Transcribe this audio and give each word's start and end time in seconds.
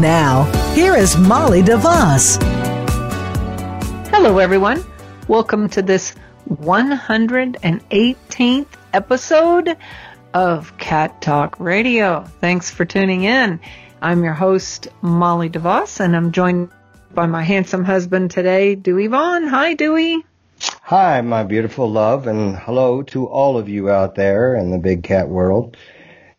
Now, 0.00 0.44
here 0.74 0.94
is 0.94 1.16
Molly 1.16 1.62
DeVos. 1.62 2.42
Hello, 4.08 4.38
everyone. 4.38 4.84
Welcome 5.28 5.68
to 5.70 5.82
this 5.82 6.14
118th 6.48 8.66
episode 8.92 9.76
of 10.32 10.76
Cat 10.78 11.20
Talk 11.20 11.58
Radio. 11.58 12.24
Thanks 12.40 12.70
for 12.70 12.84
tuning 12.84 13.24
in. 13.24 13.60
I'm 14.02 14.22
your 14.22 14.34
host, 14.34 14.88
Molly 15.00 15.48
DeVos, 15.48 16.00
and 16.00 16.14
I'm 16.14 16.32
joined 16.32 16.70
by 17.12 17.26
my 17.26 17.42
handsome 17.42 17.84
husband 17.84 18.30
today, 18.30 18.74
Dewey 18.74 19.06
Vaughn. 19.06 19.46
Hi, 19.46 19.74
Dewey. 19.74 20.24
Hi, 20.82 21.20
my 21.22 21.44
beautiful 21.44 21.90
love, 21.90 22.26
and 22.26 22.56
hello 22.56 23.02
to 23.02 23.26
all 23.26 23.56
of 23.56 23.68
you 23.68 23.90
out 23.90 24.14
there 24.14 24.54
in 24.54 24.70
the 24.70 24.78
big 24.78 25.02
cat 25.02 25.28
world. 25.28 25.76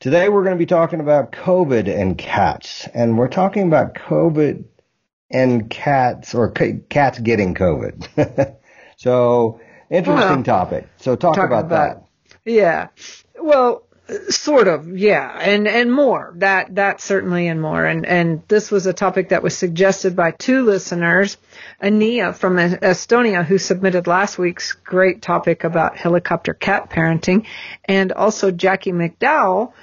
Today 0.05 0.29
we're 0.29 0.43
going 0.43 0.53
to 0.53 0.59
be 0.59 0.67
talking 0.67 0.99
about 0.99 1.31
COVID 1.31 1.87
and 1.87 2.15
cats, 2.15 2.87
and 2.93 3.17
we're 3.17 3.27
talking 3.27 3.63
about 3.63 3.95
COVID 3.95 4.63
and 5.31 5.67
cats, 5.67 6.35
or 6.35 6.53
c- 6.55 6.81
cats 6.87 7.17
getting 7.17 7.55
COVID. 7.55 8.55
So 8.97 9.59
interesting 9.89 10.15
well, 10.15 10.43
topic. 10.43 10.87
So 10.97 11.15
talk, 11.15 11.35
talk 11.35 11.47
about, 11.47 11.65
about, 11.65 12.07
that. 12.29 12.49
Yeah. 12.49 12.87
Well, 13.37 13.85
sort 14.29 14.67
of, 14.67 14.95
yeah, 14.95 15.37
and 15.39 15.67
and 15.67 15.91
more. 15.91 16.33
That 16.37 16.75
that 16.75 17.01
certainly 17.01 17.47
and 17.47 17.61
more. 17.61 17.83
And 17.83 18.05
and 18.05 18.43
this 18.47 18.69
was 18.69 18.85
a 18.85 18.93
topic 18.93 19.29
that 19.29 19.41
was 19.41 19.57
suggested 19.57 20.15
by 20.15 20.31
two 20.31 20.63
listeners, 20.63 21.37
Ania 21.81 22.35
from 22.35 22.57
Estonia, 22.57 23.43
who 23.43 23.57
submitted 23.57 24.05
last 24.07 24.37
week's 24.37 24.73
great 24.73 25.21
topic 25.21 25.63
about 25.63 25.97
helicopter 25.97 26.53
cat 26.53 26.89
parenting, 26.91 27.45
and 27.85 28.11
also 28.11 28.51
Jackie 28.51 28.91
McDowell, 28.91 29.73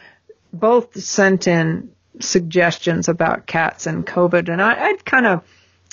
both 0.52 1.00
sent 1.00 1.46
in 1.46 1.92
suggestions 2.20 3.08
about 3.08 3.46
cats 3.46 3.86
and 3.86 4.06
COVID. 4.06 4.48
And 4.48 4.60
I, 4.60 4.88
I'd 4.88 5.04
kind 5.04 5.26
of 5.26 5.42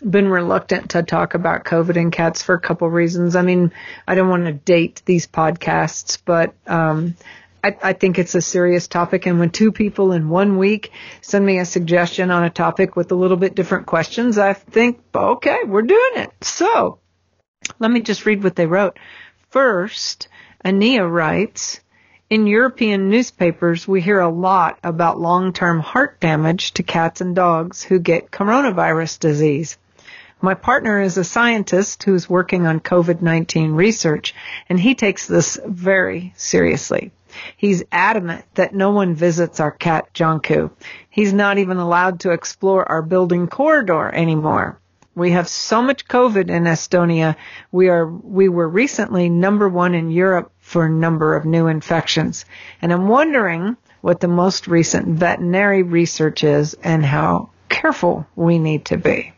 been 0.07 0.29
reluctant 0.29 0.91
to 0.91 1.03
talk 1.03 1.33
about 1.33 1.65
COVID 1.65 1.97
and 1.97 2.11
cats 2.11 2.41
for 2.41 2.55
a 2.55 2.59
couple 2.59 2.89
reasons. 2.89 3.35
I 3.35 3.41
mean, 3.41 3.71
I 4.07 4.15
don't 4.15 4.29
want 4.29 4.45
to 4.45 4.53
date 4.53 5.01
these 5.05 5.27
podcasts, 5.27 6.17
but 6.23 6.53
um, 6.67 7.15
I, 7.63 7.75
I 7.83 7.93
think 7.93 8.17
it's 8.17 8.35
a 8.35 8.41
serious 8.41 8.87
topic. 8.87 9.25
And 9.25 9.39
when 9.39 9.49
two 9.49 9.71
people 9.71 10.11
in 10.11 10.29
one 10.29 10.57
week 10.57 10.91
send 11.21 11.45
me 11.45 11.59
a 11.59 11.65
suggestion 11.65 12.31
on 12.31 12.43
a 12.43 12.49
topic 12.49 12.95
with 12.95 13.11
a 13.11 13.15
little 13.15 13.37
bit 13.37 13.55
different 13.55 13.87
questions, 13.87 14.37
I 14.37 14.53
think, 14.53 15.01
okay, 15.13 15.59
we're 15.65 15.81
doing 15.81 16.11
it. 16.15 16.31
So 16.41 16.99
let 17.79 17.91
me 17.91 18.01
just 18.01 18.25
read 18.25 18.43
what 18.43 18.55
they 18.55 18.65
wrote. 18.65 18.97
First, 19.49 20.29
Ania 20.63 21.09
writes, 21.09 21.81
in 22.29 22.45
European 22.45 23.09
newspapers, 23.09 23.87
we 23.87 24.01
hear 24.01 24.19
a 24.19 24.29
lot 24.29 24.77
about 24.83 25.19
long-term 25.19 25.79
heart 25.79 26.19
damage 26.19 26.73
to 26.73 26.83
cats 26.83 27.21
and 27.21 27.35
dogs 27.35 27.81
who 27.81 27.97
get 27.97 28.29
coronavirus 28.29 29.19
disease. 29.19 29.77
My 30.39 30.53
partner 30.53 31.01
is 31.01 31.17
a 31.17 31.23
scientist 31.23 32.03
who's 32.03 32.29
working 32.29 32.67
on 32.67 32.81
COVID-19 32.81 33.75
research, 33.75 34.35
and 34.69 34.79
he 34.79 34.93
takes 34.93 35.25
this 35.25 35.59
very 35.65 36.33
seriously. 36.37 37.11
He's 37.57 37.83
adamant 37.91 38.45
that 38.53 38.75
no 38.75 38.91
one 38.91 39.15
visits 39.15 39.59
our 39.59 39.71
cat 39.71 40.13
Janku. 40.13 40.69
He's 41.09 41.33
not 41.33 41.57
even 41.57 41.77
allowed 41.77 42.21
to 42.21 42.31
explore 42.31 42.87
our 42.87 43.01
building 43.01 43.47
corridor 43.47 44.13
anymore. 44.13 44.79
We 45.15 45.31
have 45.31 45.49
so 45.49 45.81
much 45.81 46.07
COVID 46.07 46.49
in 46.49 46.63
Estonia. 46.63 47.35
We 47.71 47.89
are, 47.89 48.07
we 48.07 48.47
were 48.47 48.69
recently 48.69 49.29
number 49.29 49.67
one 49.67 49.95
in 49.95 50.11
Europe 50.11 50.51
for 50.69 50.85
a 50.85 50.89
number 50.89 51.35
of 51.35 51.45
new 51.45 51.65
infections. 51.65 52.45
And 52.79 52.93
I'm 52.93 53.07
wondering 53.07 53.75
what 54.01 54.19
the 54.19 54.27
most 54.27 54.67
recent 54.67 55.07
veterinary 55.07 55.81
research 55.81 56.43
is 56.43 56.75
and 56.75 57.03
how 57.03 57.49
careful 57.69 58.27
we 58.35 58.59
need 58.59 58.85
to 58.85 58.97
be. 58.97 59.33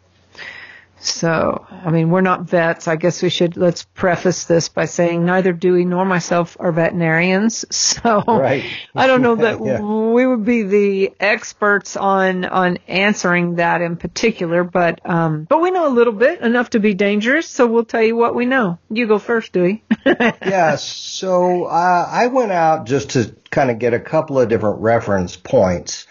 So, 1.04 1.66
I 1.70 1.90
mean, 1.90 2.12
we're 2.12 2.22
not 2.22 2.44
vets. 2.44 2.88
I 2.88 2.96
guess 2.96 3.24
we 3.24 3.30
should, 3.30 3.58
let's 3.58 3.84
preface 3.84 4.46
this 4.46 4.70
by 4.70 4.86
saying 4.86 5.26
neither 5.26 5.52
Dewey 5.52 5.84
nor 5.84 6.06
myself 6.06 6.58
are 6.60 6.72
veterinarians. 6.72 7.66
So 7.92 8.24
right. 8.26 8.64
I 8.96 9.08
don't 9.08 9.22
know 9.22 9.36
that 9.48 9.64
yeah. 9.64 9.82
we 9.82 10.26
would 10.26 10.46
be 10.46 10.64
the 10.64 11.14
experts 11.20 11.98
on, 11.98 12.46
on 12.46 12.78
answering 12.88 13.56
that 13.56 13.82
in 13.82 13.98
particular, 13.98 14.64
but, 14.64 15.08
um, 15.08 15.46
but 15.50 15.62
we 15.62 15.72
know 15.72 15.88
a 15.88 15.94
little 15.94 16.14
bit, 16.14 16.42
enough 16.42 16.72
to 16.72 16.80
be 16.80 16.94
dangerous. 16.94 17.48
So 17.48 17.68
we'll 17.68 17.86
tell 17.86 18.02
you 18.02 18.16
what 18.16 18.34
we 18.34 18.46
know. 18.46 18.80
You 18.90 19.08
go 19.08 19.20
first, 19.20 19.52
Dewey. 19.52 19.84
yeah. 20.06 20.78
So, 20.78 21.66
uh, 21.66 22.08
I 22.10 22.28
went 22.28 22.52
out 22.52 22.86
just 22.86 23.12
to 23.12 23.36
kind 23.50 23.70
of 23.70 23.80
get 23.80 23.94
a 23.94 24.00
couple 24.00 24.40
of 24.40 24.48
different 24.48 24.82
reference 24.82 25.36
points 25.36 26.08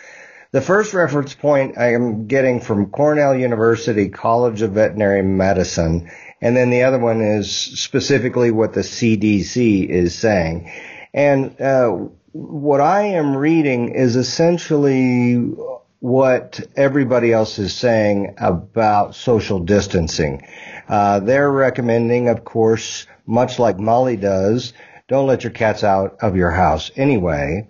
the 0.53 0.61
first 0.61 0.94
reference 0.94 1.34
point 1.34 1.78
I 1.78 1.94
am 1.94 2.27
getting 2.27 2.61
from 2.61 2.91
Cornell 2.91 3.37
University 3.37 4.09
College 4.09 4.62
of 4.62 4.72
Veterinary 4.72 5.22
Medicine, 5.22 6.11
and 6.41 6.56
then 6.56 6.71
the 6.71 6.83
other 6.83 6.99
one 6.99 7.21
is 7.21 7.55
specifically 7.55 8.50
what 8.50 8.72
the 8.72 8.81
CDC 8.81 9.88
is 9.88 10.19
saying. 10.19 10.71
And 11.15 11.61
uh, 11.61 11.91
what 12.33 12.81
I 12.81 13.03
am 13.03 13.37
reading 13.37 13.94
is 13.94 14.16
essentially 14.16 15.37
what 16.00 16.61
everybody 16.77 17.32
else 17.32 17.59
is 17.59 17.75
saying 17.75 18.34
about 18.38 19.15
social 19.15 19.61
distancing. 19.61 20.47
Uh, 20.88 21.21
they're 21.21 21.50
recommending, 21.50 22.28
of 22.28 22.44
course, 22.44 23.06
much 23.27 23.59
like 23.59 23.78
Molly 23.78 24.17
does, 24.17 24.72
don't 25.09 25.27
let 25.27 25.44
your 25.44 25.53
cats 25.53 25.84
out 25.84 26.17
of 26.22 26.37
your 26.37 26.50
house 26.50 26.91
anyway 26.97 27.69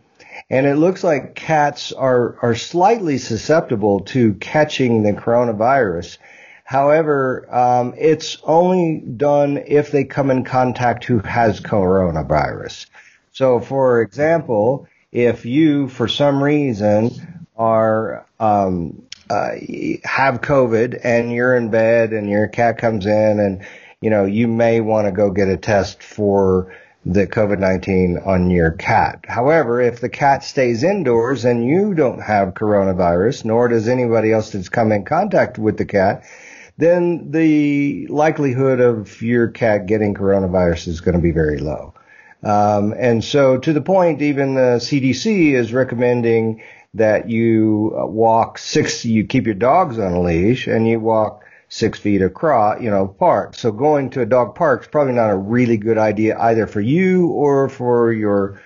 and 0.48 0.66
it 0.66 0.76
looks 0.76 1.04
like 1.04 1.34
cats 1.34 1.92
are 1.92 2.36
are 2.42 2.54
slightly 2.54 3.18
susceptible 3.18 4.00
to 4.00 4.34
catching 4.34 5.02
the 5.02 5.12
coronavirus. 5.12 6.18
However, 6.64 7.52
um, 7.52 7.94
it's 7.98 8.38
only 8.44 9.00
done 9.00 9.62
if 9.66 9.90
they 9.90 10.04
come 10.04 10.30
in 10.30 10.44
contact 10.44 11.04
who 11.04 11.18
has 11.18 11.60
coronavirus. 11.60 12.86
So, 13.32 13.58
for 13.58 14.02
example, 14.02 14.86
if 15.10 15.44
you, 15.44 15.88
for 15.88 16.06
some 16.06 16.42
reason, 16.42 17.10
are 17.56 18.24
um, 18.38 19.02
uh, 19.28 19.50
have 20.04 20.40
COVID 20.40 21.00
and 21.04 21.32
you're 21.32 21.54
in 21.54 21.70
bed 21.70 22.12
and 22.12 22.28
your 22.28 22.48
cat 22.48 22.78
comes 22.78 23.06
in 23.06 23.38
and 23.38 23.64
you 24.00 24.10
know 24.10 24.24
you 24.24 24.48
may 24.48 24.80
want 24.80 25.06
to 25.06 25.12
go 25.12 25.30
get 25.30 25.48
a 25.48 25.56
test 25.56 26.02
for 26.02 26.74
the 27.04 27.26
COVID-19 27.26 28.26
on 28.26 28.50
your 28.50 28.72
cat. 28.72 29.24
However, 29.26 29.80
if 29.80 30.00
the 30.00 30.08
cat 30.08 30.44
stays 30.44 30.82
indoors 30.82 31.44
and 31.44 31.66
you 31.66 31.94
don't 31.94 32.20
have 32.20 32.54
coronavirus, 32.54 33.46
nor 33.46 33.68
does 33.68 33.88
anybody 33.88 34.32
else 34.32 34.50
that's 34.50 34.68
come 34.68 34.92
in 34.92 35.04
contact 35.04 35.58
with 35.58 35.78
the 35.78 35.86
cat, 35.86 36.24
then 36.76 37.30
the 37.30 38.06
likelihood 38.08 38.80
of 38.80 39.22
your 39.22 39.48
cat 39.48 39.86
getting 39.86 40.14
coronavirus 40.14 40.88
is 40.88 41.00
going 41.00 41.14
to 41.14 41.22
be 41.22 41.32
very 41.32 41.58
low. 41.58 41.94
Um, 42.42 42.94
and 42.96 43.22
so 43.22 43.58
to 43.58 43.72
the 43.72 43.82
point, 43.82 44.22
even 44.22 44.54
the 44.54 44.78
CDC 44.80 45.52
is 45.52 45.72
recommending 45.72 46.62
that 46.94 47.28
you 47.28 47.92
walk 47.94 48.58
six, 48.58 49.04
you 49.04 49.24
keep 49.24 49.46
your 49.46 49.54
dogs 49.54 49.98
on 49.98 50.12
a 50.12 50.20
leash 50.20 50.66
and 50.66 50.88
you 50.88 51.00
walk 51.00 51.44
six 51.70 51.98
feet 52.00 52.20
across, 52.20 52.82
you 52.82 52.90
know, 52.90 53.04
apart. 53.04 53.56
So 53.56 53.72
going 53.72 54.10
to 54.10 54.20
a 54.20 54.26
dog 54.26 54.56
park 54.56 54.82
is 54.82 54.88
probably 54.88 55.14
not 55.14 55.30
a 55.30 55.36
really 55.36 55.78
good 55.78 55.96
idea 55.96 56.38
either 56.38 56.66
for 56.66 56.80
you 56.80 57.28
or 57.28 57.68
for 57.68 58.12
your 58.12 58.60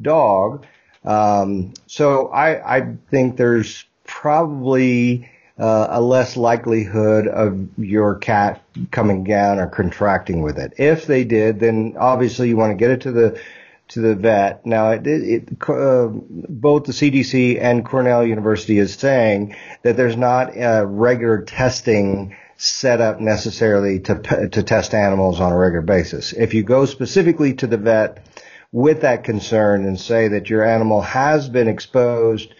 dog. 0.00 0.66
Um, 1.04 1.72
so 1.86 2.28
I, 2.28 2.76
I 2.76 2.96
think 3.10 3.38
there's 3.38 3.84
probably 4.04 5.30
uh, 5.58 5.88
a 5.90 6.00
less 6.00 6.36
likelihood 6.36 7.26
of 7.26 7.66
your 7.78 8.16
cat 8.16 8.62
coming 8.90 9.24
down 9.24 9.58
or 9.58 9.66
contracting 9.66 10.42
with 10.42 10.58
it. 10.58 10.74
If 10.76 11.06
they 11.06 11.24
did, 11.24 11.60
then 11.60 11.96
obviously 11.98 12.48
you 12.48 12.58
want 12.58 12.72
to 12.72 12.76
get 12.76 12.90
it 12.90 13.00
to 13.02 13.12
the 13.12 13.40
to 13.88 14.00
the 14.00 14.14
vet. 14.14 14.64
Now, 14.64 14.90
it, 14.92 15.04
it, 15.06 15.48
uh, 15.68 16.06
both 16.08 16.84
the 16.84 16.92
CDC 16.92 17.60
and 17.60 17.84
Cornell 17.84 18.24
University 18.24 18.78
is 18.78 18.94
saying 18.94 19.56
that 19.82 19.96
there's 19.96 20.16
not 20.16 20.56
a 20.56 20.86
regular 20.86 21.42
testing 21.42 22.36
set 22.60 23.00
up 23.00 23.20
necessarily 23.20 24.00
to 24.00 24.48
to 24.52 24.62
test 24.62 24.92
animals 24.92 25.40
on 25.40 25.50
a 25.50 25.56
regular 25.56 25.80
basis. 25.80 26.34
If 26.34 26.52
you 26.52 26.62
go 26.62 26.84
specifically 26.84 27.54
to 27.54 27.66
the 27.66 27.78
vet 27.78 28.26
with 28.70 29.00
that 29.00 29.24
concern 29.24 29.86
and 29.86 29.98
say 29.98 30.28
that 30.28 30.50
your 30.50 30.62
animal 30.62 31.00
has 31.00 31.48
been 31.48 31.68
exposed 31.68 32.54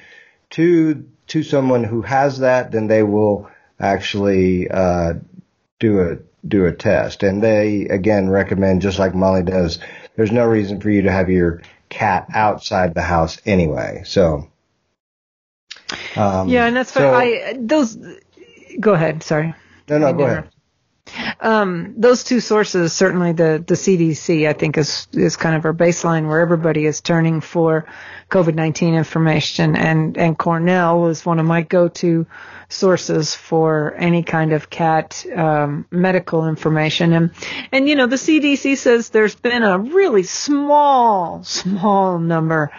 to 0.50 1.06
to 1.26 1.42
someone 1.42 1.84
who 1.84 2.00
has 2.00 2.38
that, 2.38 2.72
then 2.72 2.86
they 2.86 3.02
will 3.02 3.50
actually 3.78 4.70
uh, 4.70 5.14
do 5.78 6.00
a 6.00 6.16
do 6.48 6.64
a 6.64 6.72
test. 6.72 7.22
And 7.22 7.42
they 7.42 7.82
again 7.82 8.30
recommend, 8.30 8.80
just 8.80 8.98
like 8.98 9.14
Molly 9.14 9.42
does, 9.42 9.80
there's 10.16 10.32
no 10.32 10.46
reason 10.46 10.80
for 10.80 10.88
you 10.88 11.02
to 11.02 11.12
have 11.12 11.28
your 11.28 11.60
cat 11.90 12.26
outside 12.32 12.94
the 12.94 13.02
house 13.02 13.38
anyway. 13.44 14.04
So. 14.06 14.48
Um, 16.16 16.48
yeah, 16.48 16.66
and 16.66 16.76
that's 16.76 16.92
so, 16.92 17.12
I 17.12 17.54
those. 17.58 17.98
Go 18.78 18.94
ahead. 18.94 19.22
Sorry. 19.22 19.54
No, 19.90 19.98
no, 19.98 20.12
go 20.12 20.24
ahead. 20.24 20.50
Um, 21.40 21.94
those 21.96 22.22
two 22.22 22.38
sources, 22.38 22.92
certainly 22.92 23.32
the, 23.32 23.64
the 23.66 23.74
CDC, 23.74 24.48
I 24.48 24.52
think 24.52 24.78
is, 24.78 25.08
is 25.12 25.36
kind 25.36 25.56
of 25.56 25.64
our 25.64 25.74
baseline 25.74 26.28
where 26.28 26.38
everybody 26.38 26.86
is 26.86 27.00
turning 27.00 27.40
for 27.40 27.86
COVID-19 28.30 28.94
information 28.94 29.74
and, 29.76 30.16
and 30.16 30.38
Cornell 30.38 31.08
is 31.08 31.26
one 31.26 31.40
of 31.40 31.46
my 31.46 31.62
go-to 31.62 32.26
sources 32.68 33.34
for 33.34 33.94
any 33.96 34.22
kind 34.22 34.52
of 34.52 34.70
cat, 34.70 35.26
um, 35.34 35.86
medical 35.90 36.46
information. 36.46 37.12
And, 37.12 37.32
and, 37.72 37.88
you 37.88 37.96
know, 37.96 38.06
the 38.06 38.14
CDC 38.14 38.76
says 38.76 39.10
there's 39.10 39.34
been 39.34 39.64
a 39.64 39.76
really 39.76 40.22
small, 40.22 41.42
small 41.42 42.20
number 42.20 42.70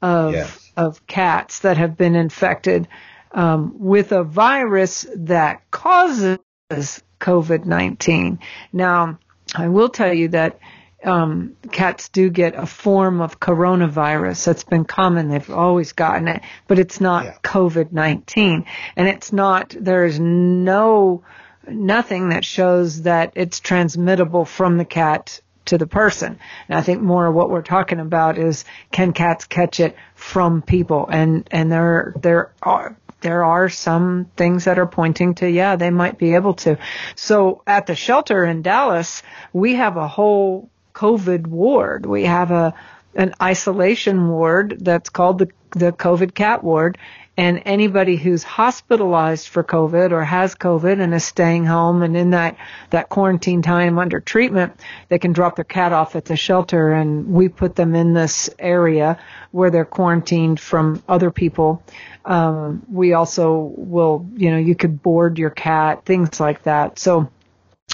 of, 0.00 0.34
yes. 0.34 0.72
of 0.76 1.04
cats 1.08 1.60
that 1.60 1.78
have 1.78 1.96
been 1.96 2.14
infected, 2.14 2.86
um, 3.32 3.74
with 3.78 4.12
a 4.12 4.24
virus 4.24 5.06
that 5.16 5.68
causes 5.70 6.38
COVID 6.70 7.64
19. 7.66 8.38
Now, 8.72 9.18
I 9.54 9.68
will 9.68 9.88
tell 9.88 10.12
you 10.12 10.28
that 10.28 10.58
um, 11.04 11.56
cats 11.70 12.08
do 12.08 12.30
get 12.30 12.54
a 12.54 12.66
form 12.66 13.20
of 13.20 13.40
coronavirus 13.40 14.44
that's 14.44 14.64
been 14.64 14.84
common. 14.84 15.30
They've 15.30 15.50
always 15.50 15.92
gotten 15.92 16.28
it, 16.28 16.42
but 16.68 16.78
it's 16.78 17.00
not 17.00 17.24
yeah. 17.24 17.36
COVID 17.42 17.92
19. 17.92 18.66
And 18.96 19.08
it's 19.08 19.32
not, 19.32 19.74
there 19.78 20.04
is 20.04 20.20
no, 20.20 21.24
nothing 21.66 22.30
that 22.30 22.44
shows 22.44 23.02
that 23.02 23.32
it's 23.36 23.60
transmittable 23.60 24.44
from 24.44 24.76
the 24.76 24.84
cat 24.84 25.40
to 25.66 25.78
the 25.78 25.86
person. 25.86 26.38
And 26.68 26.78
I 26.78 26.82
think 26.82 27.00
more 27.00 27.30
what 27.30 27.50
we're 27.50 27.62
talking 27.62 28.00
about 28.00 28.38
is 28.38 28.64
can 28.90 29.12
cats 29.12 29.44
catch 29.44 29.80
it 29.80 29.96
from 30.14 30.62
people? 30.62 31.08
And, 31.08 31.48
and 31.50 31.70
there, 31.70 32.14
there 32.20 32.52
are, 32.62 32.96
there 33.20 33.44
are 33.44 33.68
some 33.68 34.30
things 34.36 34.64
that 34.64 34.78
are 34.78 34.86
pointing 34.86 35.34
to, 35.36 35.48
yeah, 35.48 35.76
they 35.76 35.90
might 35.90 36.18
be 36.18 36.34
able 36.34 36.54
to. 36.54 36.78
So 37.14 37.62
at 37.66 37.86
the 37.86 37.94
shelter 37.94 38.44
in 38.44 38.62
Dallas, 38.62 39.22
we 39.52 39.74
have 39.74 39.96
a 39.96 40.08
whole 40.08 40.70
COVID 40.94 41.46
ward. 41.46 42.06
We 42.06 42.24
have 42.24 42.50
a, 42.50 42.74
an 43.14 43.34
isolation 43.42 44.28
ward 44.28 44.78
that's 44.80 45.10
called 45.10 45.38
the, 45.38 45.48
the 45.70 45.92
COVID 45.92 46.34
cat 46.34 46.64
ward 46.64 46.98
and 47.40 47.62
anybody 47.64 48.16
who's 48.16 48.42
hospitalized 48.42 49.48
for 49.48 49.64
COVID 49.64 50.12
or 50.12 50.22
has 50.22 50.54
COVID 50.54 51.00
and 51.00 51.14
is 51.14 51.24
staying 51.24 51.64
home 51.64 52.02
and 52.02 52.14
in 52.14 52.30
that, 52.32 52.58
that 52.90 53.08
quarantine 53.08 53.62
time 53.62 53.98
under 53.98 54.20
treatment, 54.20 54.78
they 55.08 55.18
can 55.18 55.32
drop 55.32 55.56
their 55.56 55.64
cat 55.64 55.90
off 55.90 56.16
at 56.16 56.26
the 56.26 56.36
shelter 56.36 56.92
and 56.92 57.28
we 57.28 57.48
put 57.48 57.76
them 57.76 57.94
in 57.94 58.12
this 58.12 58.50
area 58.58 59.18
where 59.52 59.70
they're 59.70 59.86
quarantined 59.86 60.60
from 60.60 61.02
other 61.08 61.30
people. 61.30 61.82
Um, 62.26 62.82
we 62.92 63.14
also 63.14 63.72
will, 63.74 64.28
you 64.36 64.50
know, 64.50 64.58
you 64.58 64.74
could 64.74 65.02
board 65.02 65.38
your 65.38 65.48
cat, 65.48 66.04
things 66.04 66.40
like 66.40 66.64
that. 66.64 66.98
So, 66.98 67.30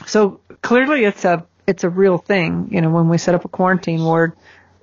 so 0.07 0.41
clearly 0.61 1.05
it's 1.05 1.25
a, 1.25 1.47
it's 1.69 1.85
a 1.85 1.89
real 1.89 2.19
thing. 2.19 2.71
You 2.73 2.81
know, 2.81 2.91
when 2.91 3.09
we 3.09 3.17
set 3.17 3.37
up 3.37 3.45
a 3.45 3.49
quarantine 3.49 4.03
ward, 4.03 4.33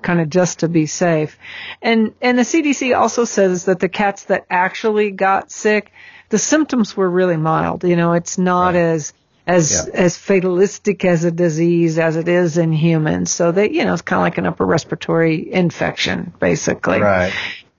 kind 0.04 0.22
of 0.22 0.30
just 0.30 0.60
to 0.60 0.68
be 0.68 0.86
safe. 0.86 1.38
And 1.82 2.14
and 2.22 2.38
the 2.38 2.44
CDC 2.44 2.98
also 2.98 3.26
says 3.26 3.66
that 3.66 3.80
the 3.80 3.90
cats 3.90 4.26
that 4.26 4.46
actually 4.50 5.12
got 5.12 5.52
sick, 5.52 5.92
the 6.30 6.38
symptoms 6.38 6.96
were 6.96 7.10
really 7.10 7.38
mild. 7.38 7.84
You 7.84 7.96
know, 7.96 8.14
it's 8.14 8.38
not 8.38 8.74
right. 8.74 8.76
as 8.76 9.14
as 9.46 9.88
yeah. 9.88 10.02
as 10.02 10.18
fatalistic 10.18 11.06
as 11.06 11.24
a 11.24 11.32
disease 11.32 12.00
as 12.00 12.16
it 12.16 12.28
is 12.28 12.58
in 12.58 12.72
humans. 12.72 13.32
So 13.32 13.52
that 13.52 13.72
you 13.72 13.86
know, 13.86 13.94
it's 13.94 14.02
kind 14.02 14.20
of 14.20 14.24
like 14.24 14.38
an 14.38 14.46
upper 14.46 14.66
respiratory 14.66 15.52
infection, 15.52 16.34
basically. 16.40 17.00
Right. 17.00 17.34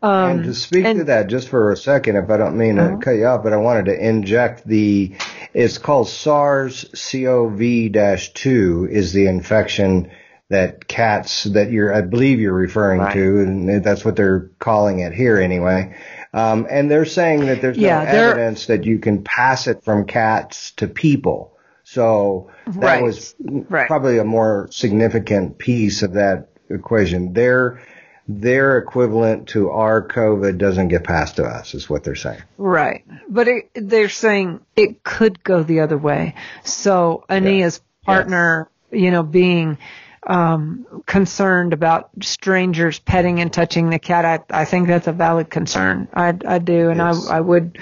Um, 0.04 0.30
and 0.30 0.44
to 0.44 0.54
speak 0.54 0.84
and, 0.84 0.98
to 0.98 1.04
that 1.04 1.28
just 1.28 1.48
for 1.48 1.72
a 1.72 1.76
second, 1.78 2.16
if 2.16 2.28
I 2.28 2.36
don't 2.36 2.58
mean 2.58 2.78
uh-huh. 2.78 2.90
to 2.90 2.98
cut 2.98 3.12
you 3.12 3.24
off, 3.24 3.42
but 3.42 3.54
I 3.54 3.56
wanted 3.56 3.86
to 3.86 4.06
inject 4.06 4.68
the, 4.68 5.14
it's 5.54 5.78
called 5.78 6.10
SARS-CoV-2 6.10 8.90
is 8.90 9.14
the 9.14 9.28
infection 9.28 10.10
that 10.54 10.86
cats 10.86 11.44
that 11.44 11.72
you're, 11.72 11.92
I 11.92 12.00
believe 12.00 12.38
you're 12.38 12.52
referring 12.54 13.00
right. 13.00 13.12
to, 13.12 13.40
and 13.40 13.84
that's 13.84 14.04
what 14.04 14.14
they're 14.14 14.50
calling 14.60 15.00
it 15.00 15.12
here 15.12 15.38
anyway. 15.38 15.96
Um, 16.32 16.66
and 16.70 16.88
they're 16.88 17.04
saying 17.04 17.46
that 17.46 17.60
there's 17.60 17.76
yeah, 17.76 18.04
no 18.04 18.10
evidence 18.10 18.66
that 18.66 18.84
you 18.84 19.00
can 19.00 19.24
pass 19.24 19.66
it 19.66 19.84
from 19.84 20.06
cats 20.06 20.70
to 20.72 20.86
people. 20.86 21.56
So 21.82 22.50
that 22.66 22.76
right. 22.76 23.02
was 23.02 23.34
right. 23.40 23.88
probably 23.88 24.18
a 24.18 24.24
more 24.24 24.68
significant 24.70 25.58
piece 25.58 26.02
of 26.02 26.14
that 26.14 26.50
equation. 26.70 27.32
Their 27.32 27.82
their 28.26 28.78
equivalent 28.78 29.48
to 29.48 29.70
our 29.70 30.06
COVID 30.06 30.56
doesn't 30.56 30.88
get 30.88 31.04
passed 31.04 31.36
to 31.36 31.44
us, 31.44 31.74
is 31.74 31.90
what 31.90 32.04
they're 32.04 32.14
saying. 32.14 32.42
Right, 32.56 33.04
but 33.28 33.48
it, 33.48 33.70
they're 33.74 34.08
saying 34.08 34.60
it 34.76 35.02
could 35.02 35.44
go 35.44 35.62
the 35.62 35.80
other 35.80 35.98
way. 35.98 36.34
So 36.62 37.24
Ania's 37.28 37.80
yeah. 37.80 38.06
partner, 38.06 38.70
yes. 38.90 39.02
you 39.02 39.10
know, 39.10 39.22
being 39.22 39.78
um, 40.26 40.86
concerned 41.06 41.72
about 41.72 42.10
strangers 42.22 42.98
petting 42.98 43.40
and 43.40 43.52
touching 43.52 43.90
the 43.90 43.98
cat. 43.98 44.24
I, 44.50 44.62
I 44.62 44.64
think 44.64 44.88
that's 44.88 45.06
a 45.06 45.12
valid 45.12 45.50
concern. 45.50 46.08
I, 46.14 46.34
I 46.46 46.58
do, 46.58 46.90
and 46.90 46.98
yes. 46.98 47.28
I, 47.28 47.38
I 47.38 47.40
would, 47.40 47.78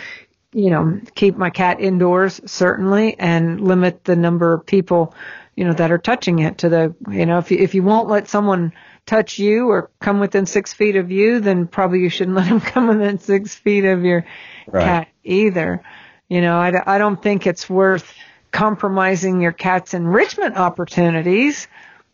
you 0.52 0.70
know, 0.70 1.00
keep 1.14 1.36
my 1.36 1.50
cat 1.50 1.80
indoors 1.80 2.40
certainly, 2.46 3.18
and 3.18 3.60
limit 3.60 4.04
the 4.04 4.16
number 4.16 4.54
of 4.54 4.66
people, 4.66 5.14
you 5.56 5.64
know, 5.64 5.72
that 5.74 5.92
are 5.92 5.98
touching 5.98 6.40
it 6.40 6.58
to 6.58 6.68
the, 6.68 6.94
you 7.10 7.26
know, 7.26 7.38
if 7.38 7.50
you, 7.50 7.58
if 7.58 7.74
you 7.74 7.82
won't 7.82 8.08
let 8.08 8.28
someone 8.28 8.72
touch 9.06 9.38
you 9.38 9.68
or 9.68 9.90
come 10.00 10.20
within 10.20 10.46
six 10.46 10.72
feet 10.72 10.96
of 10.96 11.10
you, 11.10 11.40
then 11.40 11.66
probably 11.66 12.00
you 12.00 12.08
shouldn't 12.08 12.36
let 12.36 12.48
them 12.48 12.60
come 12.60 12.88
within 12.88 13.18
six 13.18 13.54
feet 13.54 13.84
of 13.84 14.04
your 14.04 14.24
right. 14.66 14.84
cat 14.84 15.08
either. 15.24 15.82
You 16.28 16.40
know, 16.40 16.56
I, 16.56 16.96
I 16.96 16.98
don't 16.98 17.22
think 17.22 17.46
it's 17.46 17.68
worth 17.68 18.12
compromising 18.50 19.40
your 19.40 19.52
cat's 19.52 19.94
enrichment 19.94 20.56
opportunities 20.56 21.68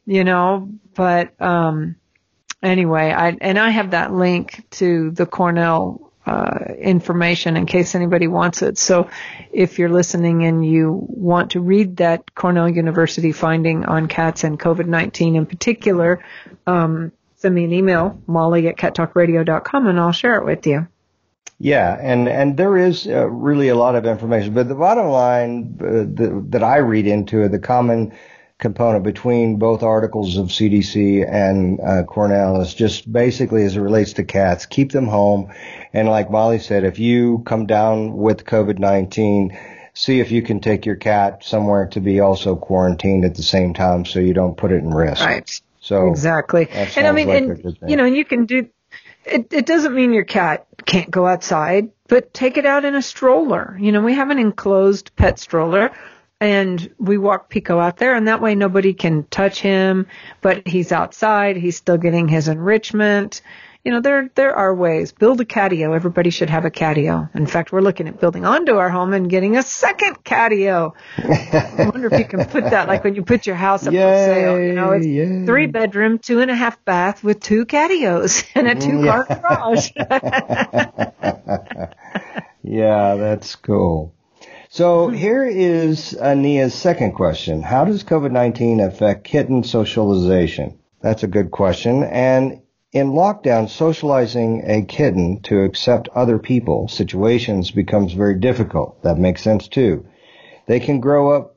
you 0.09 0.25
know, 0.25 0.71
but, 0.95 1.41
um, 1.41 1.97
anyway, 2.63 3.13
I, 3.13 3.37
and 3.43 3.59
I 3.59 3.69
have 3.69 3.91
that 3.91 4.11
link 4.11 4.65
to 4.71 5.11
the 5.11 5.27
Cornell, 5.27 6.11
uh, 6.25 6.75
information 6.79 7.59
in 7.59 7.67
case 7.67 7.95
anybody 7.95 8.27
wants 8.27 8.63
it. 8.63 8.79
So 8.79 9.11
if 9.53 9.79
you're 9.79 9.91
listening 9.91 10.45
and 10.45 10.65
you 10.65 10.99
want 11.09 11.51
to 11.51 11.61
read 11.61 11.99
that 11.99 12.35
Cornell 12.35 12.71
University 12.71 13.33
finding 13.33 13.85
on 13.85 14.09
cats 14.09 14.45
and 14.45 14.59
COVID-19 14.59 15.37
in 15.37 15.45
particular, 15.45 16.25
um, 16.67 17.13
send 17.37 17.55
me 17.55 17.65
an 17.65 17.73
email, 17.75 18.19
molly 18.27 18.67
at 18.69 18.79
cattalkradio.com 18.79 19.87
and 19.87 20.01
I'll 20.01 20.13
share 20.13 20.37
it 20.37 20.47
with 20.47 20.67
you. 20.67 20.89
Yeah, 21.61 21.99
and 22.01 22.29
and 22.29 22.57
there 22.57 22.77
is 22.77 23.09
uh, 23.09 23.29
really 23.29 23.69
a 23.69 23.75
lot 23.75 23.97
of 23.97 24.07
information, 24.07 24.55
but 24.55 24.69
the 24.69 24.77
bottom 24.77 25.09
line 25.09 25.77
uh, 25.81 26.07
the, 26.07 26.45
that 26.51 26.63
I 26.63 26.77
read 26.77 27.09
into 27.09 27.43
it, 27.43 27.49
the 27.49 27.59
common 27.59 28.13
component 28.59 29.05
between 29.05 29.57
both 29.57 29.83
articles 29.83 30.37
of 30.37 30.47
CDC 30.49 31.27
and 31.29 31.81
uh, 31.81 32.03
Cornell 32.03 32.61
is 32.61 32.75
just 32.75 33.11
basically 33.11 33.65
as 33.65 33.77
it 33.77 33.81
relates 33.81 34.15
to 34.15 34.25
cats, 34.25 34.67
keep 34.67 34.91
them 34.91 35.07
home. 35.07 35.53
And 35.93 36.09
like 36.09 36.31
Molly 36.31 36.59
said, 36.59 36.85
if 36.85 36.99
you 36.99 37.43
come 37.47 37.67
down 37.67 38.17
with 38.17 38.45
COVID-19, 38.45 39.57
see 39.95 40.21
if 40.21 40.33
you 40.33 40.43
can 40.43 40.61
take 40.61 40.87
your 40.87 40.97
cat 40.97 41.45
somewhere 41.45 41.87
to 41.89 42.01
be 42.01 42.21
also 42.21 42.57
quarantined 42.57 43.25
at 43.25 43.37
the 43.37 43.43
same 43.43 43.75
time 43.75 44.05
so 44.05 44.19
you 44.19 44.35
don't 44.35 44.57
put 44.57 44.73
it 44.73 44.77
in 44.77 44.91
risk. 44.91 45.25
Right. 45.25 45.61
So 45.81 46.09
exactly. 46.09 46.69
And 46.71 47.07
I 47.07 47.13
mean, 47.13 47.29
like 47.29 47.43
and, 47.43 47.79
you 47.89 47.97
know, 47.97 48.05
and 48.05 48.17
you 48.17 48.25
can 48.25 48.47
do, 48.47 48.69
it, 49.25 49.53
it 49.53 49.67
doesn't 49.67 49.95
mean 49.95 50.13
your 50.13 50.25
cat 50.25 50.67
can't 50.85 51.11
go 51.11 51.27
outside, 51.27 51.91
but 52.09 52.35
take 52.35 52.57
it 52.57 52.67
out 52.67 52.85
in 52.85 52.97
a 52.97 53.03
stroller. 53.03 53.77
You 53.81 53.93
know, 53.93 54.03
we 54.03 54.15
have 54.15 54.31
an 54.31 54.39
enclosed 54.39 55.15
pet 55.15 55.39
stroller 55.39 55.93
and 56.41 56.95
we 56.99 57.19
walk 57.19 57.51
Pico 57.51 57.79
out 57.79 57.97
there 57.97 58.15
and 58.15 58.29
that 58.29 58.41
way 58.41 58.55
nobody 58.55 58.95
can 58.95 59.25
touch 59.25 59.61
him, 59.61 60.07
but 60.41 60.67
he's 60.67 60.93
outside, 60.93 61.57
he's 61.57 61.77
still 61.77 61.99
getting 61.99 62.29
his 62.29 62.49
enrichment. 62.49 63.43
You 63.85 63.93
know, 63.93 64.01
there 64.01 64.29
there 64.35 64.55
are 64.55 64.75
ways. 64.75 65.13
Build 65.13 65.41
a 65.41 65.45
catio. 65.45 65.95
Everybody 65.95 66.31
should 66.31 66.51
have 66.51 66.65
a 66.65 66.71
catio. 66.71 67.33
In 67.35 67.47
fact, 67.47 67.73
we're 67.73 67.81
looking 67.81 68.09
at 68.09 68.21
building 68.21 68.45
onto 68.45 68.77
our 68.77 68.91
home 68.91 69.15
and 69.15 69.31
getting 69.31 69.57
a 69.57 69.63
second 69.63 70.25
catio. 70.25 70.93
I 71.17 71.89
wonder 71.91 72.13
if 72.13 72.19
you 72.19 72.27
can 72.27 72.45
put 72.45 72.65
that 72.65 72.89
like 72.89 73.05
when 73.05 73.15
you 73.15 73.23
put 73.23 73.47
your 73.47 73.57
house 73.57 73.87
up 73.87 73.95
yay, 73.95 74.01
for 74.01 74.35
sale. 74.35 74.61
You 74.61 74.73
know, 74.75 74.91
it's 74.91 75.07
yay. 75.07 75.47
three 75.47 75.67
bedroom, 75.67 76.19
two 76.19 76.41
and 76.41 76.51
a 76.51 76.57
half 76.57 76.85
bath 76.85 77.25
with 77.25 77.41
two 77.41 77.65
catios 77.65 78.45
and 78.55 78.67
a 78.67 78.75
two 78.75 79.05
car 79.05 79.25
garage. 79.25 79.91
yeah, 82.63 83.15
that's 83.15 83.57
cool. 83.57 84.13
So 84.71 85.09
here 85.09 85.47
is 85.47 86.13
Ania's 86.13 86.75
second 86.75 87.13
question. 87.13 87.63
How 87.63 87.87
does 87.87 88.05
COVID-19 88.05 88.87
affect 88.87 89.25
kitten 89.25 89.65
socialization? 89.65 90.79
That's 91.01 91.23
a 91.23 91.27
good 91.27 91.51
question. 91.51 92.05
And 92.05 92.61
in 92.93 93.13
lockdown, 93.13 93.71
socializing 93.71 94.65
a 94.67 94.83
kitten 94.83 95.41
to 95.45 95.63
accept 95.63 96.11
other 96.15 96.39
people, 96.39 96.87
situations 96.87 97.71
becomes 97.71 98.13
very 98.13 98.39
difficult. 98.39 99.03
That 99.05 99.17
makes 99.17 99.41
sense 99.41 99.69
too. 99.69 100.07
They 100.67 100.81
can 100.81 101.01
grow 101.01 101.33
up 101.35 101.57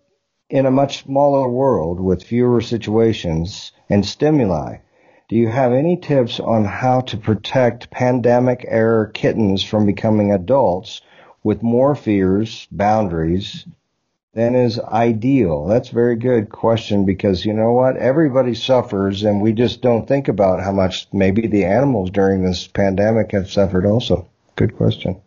in 0.49 0.65
a 0.65 0.71
much 0.71 1.03
smaller 1.03 1.49
world 1.49 1.99
with 1.99 2.23
fewer 2.23 2.61
situations 2.61 3.73
and 3.89 4.05
stimuli. 4.05 4.77
Do 5.27 5.35
you 5.35 5.49
have 5.49 5.73
any 5.73 5.97
tips 5.97 6.39
on 6.39 6.63
how 6.63 7.01
to 7.01 7.17
protect 7.17 7.91
pandemic 7.91 8.63
era 8.65 9.11
kittens 9.11 9.65
from 9.65 9.85
becoming 9.85 10.31
adults 10.31 11.01
with 11.43 11.63
more 11.63 11.95
fears, 11.95 12.67
boundaries, 12.71 13.65
than 14.33 14.55
is 14.55 14.79
ideal? 14.79 15.65
That's 15.65 15.89
a 15.89 15.93
very 15.93 16.15
good 16.15 16.50
question 16.50 17.05
because 17.05 17.45
you 17.45 17.53
know 17.53 17.74
what? 17.74 17.98
Everybody 17.98 18.55
suffers 18.55 19.24
and 19.24 19.41
we 19.41 19.51
just 19.53 19.81
don't 19.81 20.07
think 20.07 20.27
about 20.27 20.62
how 20.62 20.71
much 20.71 21.07
maybe 21.12 21.48
the 21.48 21.65
animals 21.65 22.12
during 22.12 22.43
this 22.43 22.67
pandemic 22.67 23.31
have 23.31 23.51
suffered 23.51 23.86
also. 23.86 24.27
Good 24.55 24.77
question. 24.77 25.21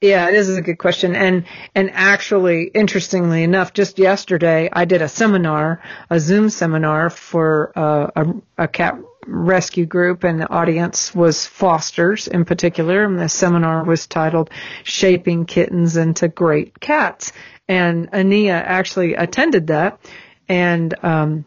Yeah, 0.00 0.28
it 0.28 0.34
is 0.34 0.56
a 0.56 0.62
good 0.62 0.78
question. 0.78 1.14
And, 1.14 1.44
and 1.76 1.90
actually, 1.92 2.64
interestingly 2.74 3.44
enough, 3.44 3.72
just 3.72 4.00
yesterday, 4.00 4.68
I 4.72 4.84
did 4.84 5.00
a 5.00 5.08
seminar, 5.08 5.80
a 6.10 6.18
Zoom 6.18 6.50
seminar 6.50 7.08
for 7.08 7.72
uh, 7.76 8.10
a, 8.16 8.64
a 8.64 8.68
cat 8.68 8.98
rescue 9.26 9.86
group 9.86 10.24
and 10.24 10.40
the 10.40 10.50
audience 10.50 11.14
was 11.14 11.46
fosters 11.46 12.28
in 12.28 12.44
particular. 12.44 13.04
And 13.04 13.18
the 13.18 13.28
seminar 13.28 13.84
was 13.84 14.06
titled 14.06 14.50
Shaping 14.84 15.46
Kittens 15.46 15.96
into 15.96 16.28
Great 16.28 16.80
Cats 16.80 17.32
and 17.68 18.10
Ania 18.10 18.52
actually 18.52 19.14
attended 19.14 19.68
that, 19.68 20.00
and 20.48 20.94
um, 21.04 21.44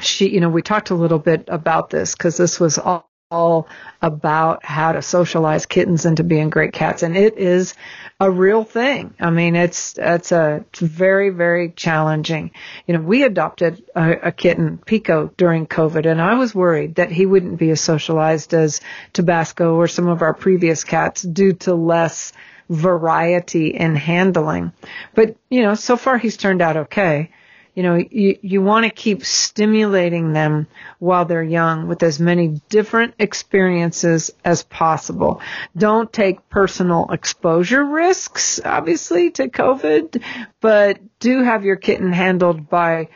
she, 0.00 0.30
you 0.30 0.40
know, 0.40 0.48
we 0.48 0.62
talked 0.62 0.90
a 0.90 0.94
little 0.94 1.18
bit 1.18 1.44
about 1.48 1.90
this 1.90 2.14
because 2.14 2.36
this 2.36 2.58
was 2.58 2.78
all, 2.78 3.10
all 3.32 3.66
about 4.00 4.64
how 4.64 4.92
to 4.92 5.02
socialize 5.02 5.66
kittens 5.66 6.06
into 6.06 6.22
being 6.22 6.50
great 6.50 6.72
cats, 6.72 7.02
and 7.02 7.16
it 7.16 7.38
is 7.38 7.74
a 8.20 8.30
real 8.30 8.62
thing. 8.62 9.14
I 9.18 9.30
mean, 9.30 9.56
it's 9.56 9.98
it's 9.98 10.30
a 10.30 10.64
it's 10.68 10.80
very 10.80 11.30
very 11.30 11.70
challenging. 11.70 12.52
You 12.86 12.94
know, 12.94 13.00
we 13.00 13.24
adopted 13.24 13.82
a, 13.96 14.28
a 14.28 14.32
kitten, 14.32 14.78
Pico, 14.78 15.30
during 15.36 15.66
COVID, 15.66 16.06
and 16.06 16.20
I 16.20 16.34
was 16.34 16.54
worried 16.54 16.96
that 16.96 17.10
he 17.10 17.26
wouldn't 17.26 17.58
be 17.58 17.70
as 17.70 17.80
socialized 17.80 18.54
as 18.54 18.80
Tabasco 19.12 19.74
or 19.74 19.88
some 19.88 20.08
of 20.08 20.22
our 20.22 20.34
previous 20.34 20.84
cats 20.84 21.22
due 21.22 21.54
to 21.54 21.74
less 21.74 22.32
variety 22.68 23.68
in 23.68 23.96
handling. 23.96 24.72
But, 25.14 25.36
you 25.50 25.62
know, 25.62 25.74
so 25.74 25.96
far 25.96 26.18
he's 26.18 26.36
turned 26.36 26.62
out 26.62 26.76
okay. 26.76 27.30
You 27.74 27.82
know, 27.82 27.96
you, 27.96 28.38
you 28.42 28.60
want 28.60 28.84
to 28.84 28.90
keep 28.90 29.24
stimulating 29.24 30.32
them 30.32 30.66
while 30.98 31.24
they're 31.24 31.42
young 31.42 31.88
with 31.88 32.02
as 32.02 32.20
many 32.20 32.60
different 32.68 33.14
experiences 33.18 34.30
as 34.44 34.62
possible. 34.62 35.40
Don't 35.76 36.12
take 36.12 36.48
personal 36.50 37.06
exposure 37.10 37.84
risks, 37.84 38.60
obviously, 38.62 39.30
to 39.32 39.48
COVID, 39.48 40.22
but 40.60 40.98
do 41.18 41.42
have 41.42 41.64
your 41.64 41.76
kitten 41.76 42.12
handled 42.12 42.68
by 42.68 43.08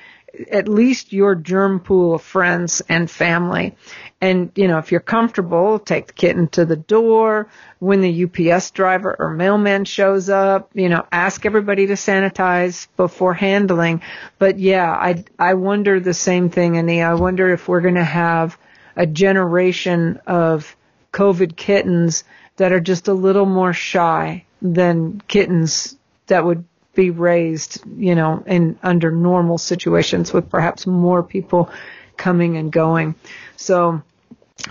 at 0.51 0.69
least 0.69 1.13
your 1.13 1.35
germ 1.35 1.81
pool 1.81 2.15
of 2.15 2.23
friends 2.23 2.83
and 2.89 3.11
family. 3.11 3.77
And, 4.21 4.51
you 4.55 4.67
know, 4.67 4.79
if 4.79 4.93
you're 4.93 5.01
comfortable, 5.01 5.79
take 5.79 6.07
the 6.07 6.13
kitten 6.13 6.49
to 6.49 6.65
the 6.65 6.77
door. 6.77 7.49
When 7.79 8.01
the 8.01 8.25
UPS 8.25 8.71
driver 8.71 9.15
or 9.19 9.31
mailman 9.31 9.85
shows 9.85 10.31
up, 10.31 10.71
you 10.75 10.89
know, 10.89 11.07
ask 11.13 11.45
everybody 11.45 11.87
to 11.89 11.93
sanitize 11.95 12.89
before 12.97 13.35
handling. 13.35 14.01
But 14.39 14.59
yeah, 14.59 14.91
I, 14.91 15.25
I 15.39 15.55
wonder 15.55 16.01
the 16.01 16.15
same 16.15 16.49
thing, 16.49 16.79
Annie. 16.79 17.03
I 17.03 17.15
wonder 17.15 17.53
if 17.53 17.69
we're 17.69 17.83
going 17.83 17.97
to 17.97 18.05
have 18.05 18.59
a 18.97 19.07
generation 19.07 20.21
of 20.27 20.75
COVID 21.13 21.57
kittens 21.57 22.25
that 22.57 22.73
are 22.73 22.81
just 22.81 23.09
a 23.09 23.15
little 23.15 23.47
more 23.47 23.75
shy 23.75 24.45
than 24.63 25.21
kittens 25.29 25.97
that 26.27 26.45
would 26.45 26.65
be 26.97 27.11
raised, 27.11 27.81
you 27.97 28.17
know, 28.17 28.43
in 28.47 28.77
under 28.83 29.13
normal 29.13 29.59
situations 29.59 30.33
with 30.33 30.51
perhaps 30.51 30.87
more 30.87 31.23
people 31.23 31.71
coming 32.17 32.57
and 32.57 32.73
going. 32.73 33.15
So 33.57 34.03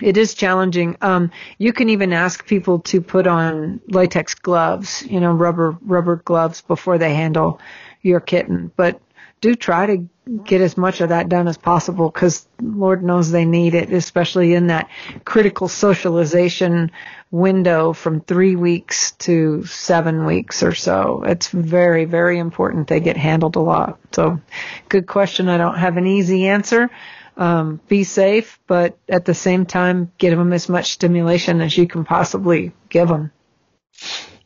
it 0.01 0.17
is 0.17 0.33
challenging. 0.33 0.97
Um, 1.01 1.31
you 1.57 1.71
can 1.71 1.89
even 1.89 2.11
ask 2.11 2.45
people 2.45 2.79
to 2.79 2.99
put 2.99 3.27
on 3.27 3.79
latex 3.87 4.33
gloves, 4.35 5.03
you 5.03 5.19
know, 5.21 5.31
rubber 5.31 5.77
rubber 5.85 6.17
gloves 6.17 6.61
before 6.61 6.97
they 6.97 7.13
handle 7.13 7.61
your 8.01 8.19
kitten. 8.19 8.71
But 8.75 8.99
do 9.45 9.53
try 9.53 9.85
to 9.85 10.09
get 10.43 10.59
as 10.59 10.75
much 10.75 11.01
of 11.01 11.09
that 11.09 11.29
done 11.29 11.47
as 11.47 11.55
possible 11.55 12.09
because 12.09 12.47
Lord 12.59 13.03
knows 13.03 13.29
they 13.29 13.45
need 13.45 13.75
it, 13.75 13.93
especially 13.93 14.55
in 14.55 14.67
that 14.67 14.89
critical 15.23 15.67
socialization 15.67 16.91
window 17.29 17.93
from 17.93 18.21
three 18.21 18.55
weeks 18.55 19.11
to 19.11 19.63
seven 19.65 20.25
weeks 20.25 20.63
or 20.63 20.73
so. 20.73 21.21
It's 21.27 21.49
very, 21.49 22.05
very 22.05 22.39
important 22.39 22.87
they 22.87 23.01
get 23.01 23.17
handled 23.17 23.55
a 23.55 23.59
lot. 23.59 23.99
So 24.13 24.41
good 24.89 25.05
question. 25.05 25.47
I 25.47 25.57
don't 25.57 25.77
have 25.77 25.97
an 25.97 26.07
easy 26.07 26.47
answer. 26.47 26.89
Um, 27.37 27.79
be 27.87 28.03
safe, 28.03 28.59
but 28.65 28.97
at 29.07 29.25
the 29.25 29.35
same 29.35 29.67
time, 29.67 30.11
give 30.17 30.35
them 30.35 30.53
as 30.53 30.67
much 30.69 30.93
stimulation 30.93 31.61
as 31.61 31.77
you 31.77 31.85
can 31.85 32.03
possibly 32.03 32.71
give 32.89 33.09
them. 33.09 33.31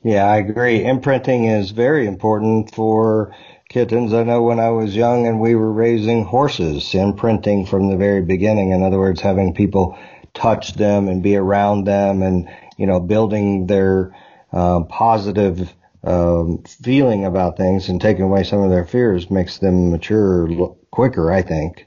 Yeah, 0.03 0.25
I 0.25 0.38
agree. 0.38 0.84
Imprinting 0.84 1.46
is 1.46 1.72
very 1.72 2.06
important 2.06 2.75
for 2.75 3.34
kittens. 3.70 4.16
I 4.16 4.24
know 4.24 4.42
when 4.42 4.60
I 4.60 4.72
was 4.72 4.96
young 4.96 5.28
and 5.28 5.40
we 5.40 5.54
were 5.54 5.72
raising 5.72 6.26
horses, 6.26 6.96
imprinting 6.96 7.68
from 7.68 7.88
the 7.88 7.98
very 7.98 8.24
beginning. 8.24 8.72
In 8.72 8.82
other 8.82 8.98
words, 8.98 9.22
having 9.22 9.54
people 9.54 9.96
touch 10.34 10.74
them 10.74 11.08
and 11.08 11.22
be 11.22 11.36
around 11.36 11.84
them 11.84 12.24
and, 12.24 12.50
you 12.78 12.88
know, 12.88 13.00
building 13.00 13.68
their 13.68 14.16
uh, 14.52 14.82
positive 14.86 15.72
um, 16.04 16.64
feeling 16.64 17.26
about 17.26 17.58
things 17.58 17.90
and 17.90 18.02
taking 18.02 18.24
away 18.24 18.44
some 18.44 18.64
of 18.64 18.72
their 18.72 18.86
fears 18.86 19.30
makes 19.30 19.60
them 19.60 19.92
mature 19.92 20.76
quicker, 20.90 21.32
I 21.32 21.44
think. 21.44 21.86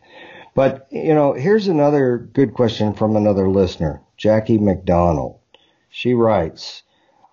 But, 0.54 0.86
you 0.92 1.14
know, 1.14 1.32
here's 1.32 1.66
another 1.66 2.18
good 2.32 2.54
question 2.54 2.94
from 2.94 3.16
another 3.16 3.48
listener, 3.48 4.02
Jackie 4.16 4.58
McDonald. 4.58 5.40
She 5.90 6.14
writes, 6.14 6.84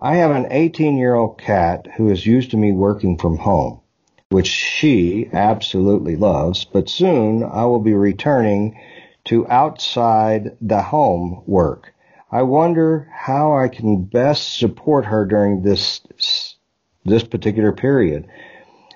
I 0.01 0.15
have 0.15 0.31
an 0.31 0.47
18 0.49 0.97
year 0.97 1.13
old 1.13 1.37
cat 1.37 1.85
who 1.97 2.09
is 2.09 2.25
used 2.25 2.49
to 2.51 2.57
me 2.57 2.71
working 2.71 3.17
from 3.17 3.37
home 3.37 3.81
which 4.31 4.47
she 4.47 5.27
absolutely 5.33 6.15
loves, 6.15 6.63
but 6.63 6.87
soon 6.87 7.43
I 7.43 7.65
will 7.65 7.79
be 7.79 7.93
returning 7.93 8.79
to 9.25 9.47
outside 9.47 10.55
the 10.61 10.83
home 10.83 11.41
work. 11.47 11.93
I 12.31 12.43
wonder 12.43 13.09
how 13.11 13.57
I 13.57 13.69
can 13.69 14.03
best 14.03 14.59
support 14.59 15.05
her 15.05 15.25
during 15.25 15.63
this 15.63 16.01
this 17.05 17.23
particular 17.23 17.71
period. 17.71 18.27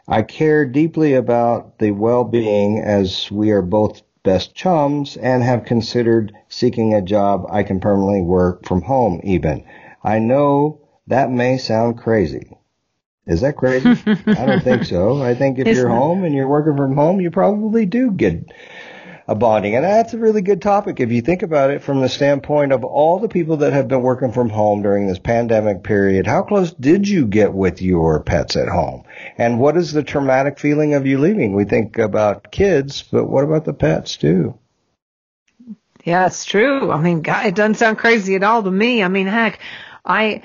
I 0.07 0.21
care 0.21 0.65
deeply 0.67 1.15
about 1.15 1.79
the 1.79 1.91
well-being 1.91 2.79
as 2.79 3.31
we 3.31 3.49
are 3.51 3.63
both 3.63 4.03
best 4.21 4.53
chums 4.53 5.17
and 5.17 5.41
have 5.41 5.65
considered 5.65 6.31
seeking 6.47 6.93
a 6.93 7.01
job 7.01 7.47
I 7.49 7.63
can 7.63 7.79
permanently 7.79 8.21
work 8.21 8.67
from 8.67 8.83
home 8.83 9.19
even. 9.23 9.63
I 10.03 10.19
know 10.19 10.81
that 11.07 11.31
may 11.31 11.57
sound 11.57 11.97
crazy, 11.97 12.55
is 13.25 13.41
that 13.41 13.55
crazy? 13.55 13.89
I 14.27 14.45
don't 14.45 14.63
think 14.63 14.85
so. 14.85 15.21
I 15.21 15.35
think 15.35 15.59
if 15.59 15.67
you're 15.67 15.89
home 15.89 16.23
and 16.23 16.35
you're 16.35 16.47
working 16.47 16.75
from 16.75 16.95
home, 16.95 17.21
you 17.21 17.31
probably 17.31 17.85
do 17.85 18.11
get 18.11 18.51
a 19.27 19.35
bonding. 19.35 19.75
And 19.75 19.85
that's 19.85 20.13
a 20.13 20.17
really 20.17 20.41
good 20.41 20.61
topic 20.61 20.99
if 20.99 21.11
you 21.11 21.21
think 21.21 21.43
about 21.43 21.71
it 21.71 21.81
from 21.81 22.01
the 22.01 22.09
standpoint 22.09 22.73
of 22.73 22.83
all 22.83 23.19
the 23.19 23.29
people 23.29 23.57
that 23.57 23.73
have 23.73 23.87
been 23.87 24.01
working 24.01 24.31
from 24.31 24.49
home 24.49 24.81
during 24.81 25.07
this 25.07 25.19
pandemic 25.19 25.83
period. 25.83 26.27
How 26.27 26.43
close 26.43 26.73
did 26.73 27.07
you 27.07 27.25
get 27.25 27.53
with 27.53 27.81
your 27.81 28.21
pets 28.21 28.55
at 28.55 28.67
home? 28.67 29.03
And 29.37 29.59
what 29.59 29.77
is 29.77 29.93
the 29.93 30.03
traumatic 30.03 30.59
feeling 30.59 30.93
of 30.93 31.07
you 31.07 31.19
leaving? 31.19 31.53
We 31.53 31.65
think 31.65 31.97
about 31.97 32.51
kids, 32.51 33.03
but 33.03 33.25
what 33.25 33.45
about 33.45 33.65
the 33.65 33.73
pets 33.73 34.17
too? 34.17 34.57
Yeah, 36.03 36.25
it's 36.25 36.43
true. 36.43 36.91
I 36.91 36.99
mean, 36.99 37.23
it 37.25 37.55
doesn't 37.55 37.75
sound 37.75 37.97
crazy 37.97 38.35
at 38.35 38.43
all 38.43 38.61
to 38.61 38.71
me. 38.71 39.01
I 39.01 39.07
mean, 39.07 39.27
heck, 39.27 39.59
I, 40.03 40.41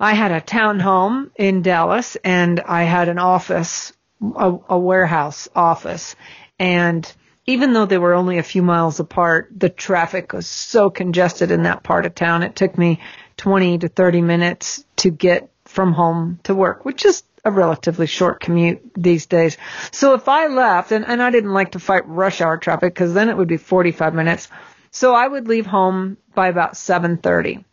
I 0.00 0.14
had 0.14 0.32
a 0.32 0.40
townhome 0.40 1.30
in 1.36 1.62
Dallas 1.62 2.16
and 2.22 2.60
I 2.60 2.84
had 2.84 3.08
an 3.08 3.18
office, 3.18 3.92
a, 4.22 4.56
a 4.68 4.78
warehouse 4.78 5.48
office. 5.54 6.14
And 6.58 7.10
even 7.46 7.72
though 7.72 7.86
they 7.86 7.98
were 7.98 8.14
only 8.14 8.38
a 8.38 8.42
few 8.42 8.62
miles 8.62 9.00
apart, 9.00 9.50
the 9.56 9.70
traffic 9.70 10.32
was 10.32 10.46
so 10.46 10.90
congested 10.90 11.50
in 11.50 11.64
that 11.64 11.82
part 11.82 12.06
of 12.06 12.14
town. 12.14 12.42
It 12.42 12.54
took 12.54 12.76
me 12.76 13.00
20 13.38 13.78
to 13.78 13.88
30 13.88 14.20
minutes 14.20 14.84
to 14.96 15.10
get 15.10 15.50
from 15.64 15.92
home 15.92 16.40
to 16.44 16.54
work, 16.54 16.84
which 16.84 17.04
is 17.04 17.22
a 17.44 17.50
relatively 17.50 18.06
short 18.06 18.40
commute 18.40 18.82
these 18.94 19.26
days. 19.26 19.56
So 19.92 20.14
if 20.14 20.28
I 20.28 20.48
left, 20.48 20.92
and, 20.92 21.06
and 21.06 21.22
I 21.22 21.30
didn't 21.30 21.52
like 21.52 21.72
to 21.72 21.78
fight 21.78 22.06
rush 22.06 22.40
hour 22.40 22.58
traffic 22.58 22.94
because 22.94 23.14
then 23.14 23.28
it 23.28 23.36
would 23.36 23.48
be 23.48 23.56
45 23.56 24.14
minutes. 24.14 24.48
So 24.90 25.14
I 25.14 25.26
would 25.26 25.48
leave 25.48 25.66
home 25.66 26.16
by 26.34 26.48
about 26.48 26.74
7:30. 26.74 27.64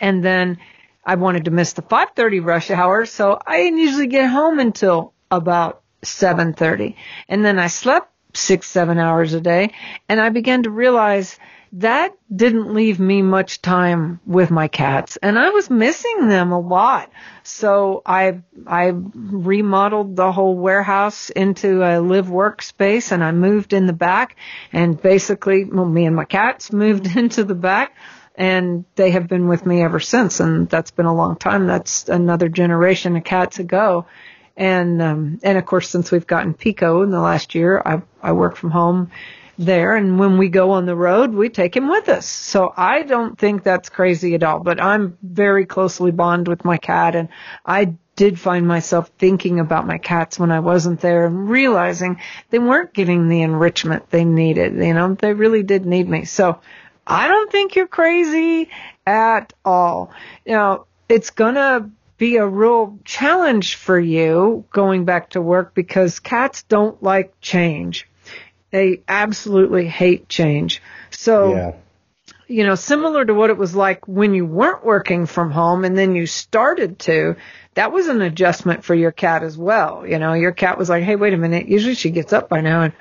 And 0.00 0.24
then 0.24 0.58
I 1.04 1.14
wanted 1.14 1.46
to 1.46 1.50
miss 1.50 1.72
the 1.72 1.82
5:30 1.82 2.44
rush 2.44 2.70
hour, 2.70 3.06
so 3.06 3.38
I 3.46 3.58
didn't 3.58 3.78
usually 3.78 4.06
get 4.06 4.28
home 4.28 4.58
until 4.58 5.12
about 5.30 5.82
7:30. 6.02 6.96
And 7.28 7.44
then 7.44 7.58
I 7.58 7.68
slept 7.68 8.10
6 8.34 8.66
7 8.66 8.98
hours 8.98 9.34
a 9.34 9.40
day, 9.40 9.72
and 10.08 10.20
I 10.20 10.28
began 10.28 10.64
to 10.64 10.70
realize 10.70 11.38
that 11.72 12.12
didn't 12.34 12.74
leave 12.74 12.98
me 12.98 13.22
much 13.22 13.62
time 13.62 14.18
with 14.26 14.50
my 14.50 14.66
cats 14.66 15.16
and 15.18 15.38
I 15.38 15.50
was 15.50 15.70
missing 15.70 16.28
them 16.28 16.50
a 16.50 16.58
lot. 16.58 17.12
So 17.44 18.02
I, 18.04 18.40
I 18.66 18.92
remodeled 18.92 20.16
the 20.16 20.32
whole 20.32 20.56
warehouse 20.56 21.30
into 21.30 21.84
a 21.84 22.00
live 22.00 22.26
workspace 22.26 23.12
and 23.12 23.22
I 23.22 23.30
moved 23.30 23.72
in 23.72 23.86
the 23.86 23.92
back 23.92 24.34
and 24.72 25.00
basically, 25.00 25.64
well, 25.64 25.86
me 25.86 26.06
and 26.06 26.16
my 26.16 26.24
cats 26.24 26.72
moved 26.72 27.06
into 27.16 27.44
the 27.44 27.54
back 27.54 27.94
and 28.40 28.86
they 28.94 29.10
have 29.10 29.28
been 29.28 29.48
with 29.48 29.66
me 29.66 29.82
ever 29.82 30.00
since 30.00 30.40
and 30.40 30.66
that's 30.70 30.90
been 30.90 31.04
a 31.04 31.14
long 31.14 31.36
time. 31.36 31.66
That's 31.66 32.08
another 32.08 32.48
generation 32.48 33.14
of 33.16 33.22
cats 33.22 33.58
ago. 33.58 34.06
And, 34.56 35.02
um, 35.02 35.40
and 35.42 35.58
of 35.58 35.66
course, 35.66 35.90
since 35.90 36.10
we've 36.10 36.26
gotten 36.26 36.54
Pico 36.54 37.02
in 37.02 37.10
the 37.10 37.20
last 37.20 37.54
year, 37.54 37.82
I, 37.84 38.00
I 38.22 38.32
work 38.32 38.56
from 38.56 38.70
home 38.70 39.10
there 39.58 39.94
and 39.94 40.18
when 40.18 40.38
we 40.38 40.48
go 40.48 40.70
on 40.70 40.86
the 40.86 40.96
road 40.96 41.34
we 41.34 41.50
take 41.50 41.76
him 41.76 41.86
with 41.86 42.08
us 42.08 42.24
so 42.24 42.72
i 42.78 43.02
don't 43.02 43.38
think 43.38 43.62
that's 43.62 43.90
crazy 43.90 44.34
at 44.34 44.42
all 44.42 44.58
but 44.58 44.80
i'm 44.80 45.18
very 45.22 45.66
closely 45.66 46.10
bonded 46.10 46.48
with 46.48 46.64
my 46.64 46.78
cat 46.78 47.14
and 47.14 47.28
i 47.66 47.84
did 48.16 48.40
find 48.40 48.66
myself 48.66 49.10
thinking 49.18 49.60
about 49.60 49.86
my 49.86 49.98
cats 49.98 50.38
when 50.38 50.50
i 50.50 50.60
wasn't 50.60 50.98
there 51.02 51.26
and 51.26 51.50
realizing 51.50 52.18
they 52.48 52.58
weren't 52.58 52.94
getting 52.94 53.28
the 53.28 53.42
enrichment 53.42 54.08
they 54.08 54.24
needed 54.24 54.72
you 54.76 54.94
know 54.94 55.12
they 55.12 55.34
really 55.34 55.62
did 55.62 55.84
need 55.84 56.08
me 56.08 56.24
so 56.24 56.58
i 57.10 57.28
don't 57.28 57.50
think 57.52 57.76
you're 57.76 57.86
crazy 57.86 58.68
at 59.06 59.52
all 59.64 60.12
you 60.44 60.52
know 60.52 60.86
it's 61.08 61.30
gonna 61.30 61.90
be 62.16 62.36
a 62.36 62.46
real 62.46 62.98
challenge 63.04 63.76
for 63.76 63.98
you 63.98 64.64
going 64.70 65.04
back 65.04 65.30
to 65.30 65.40
work 65.40 65.74
because 65.74 66.20
cats 66.20 66.62
don't 66.64 67.02
like 67.02 67.32
change 67.40 68.06
they 68.70 69.02
absolutely 69.08 69.86
hate 69.86 70.28
change. 70.28 70.80
So, 71.10 71.54
yeah. 71.54 71.72
you 72.46 72.64
know, 72.64 72.74
similar 72.76 73.24
to 73.24 73.34
what 73.34 73.50
it 73.50 73.56
was 73.56 73.74
like 73.74 74.06
when 74.06 74.32
you 74.32 74.46
weren't 74.46 74.84
working 74.84 75.26
from 75.26 75.50
home 75.50 75.84
and 75.84 75.98
then 75.98 76.14
you 76.14 76.26
started 76.26 76.98
to, 77.00 77.36
that 77.74 77.92
was 77.92 78.08
an 78.08 78.22
adjustment 78.22 78.84
for 78.84 78.94
your 78.94 79.12
cat 79.12 79.42
as 79.42 79.58
well. 79.58 80.06
You 80.06 80.18
know, 80.18 80.34
your 80.34 80.52
cat 80.52 80.78
was 80.78 80.88
like, 80.88 81.02
hey, 81.02 81.16
wait 81.16 81.34
a 81.34 81.36
minute. 81.36 81.68
Usually 81.68 81.94
she 81.94 82.10
gets 82.10 82.32
up 82.32 82.48
by 82.48 82.60
now 82.60 82.82
and 82.82 82.92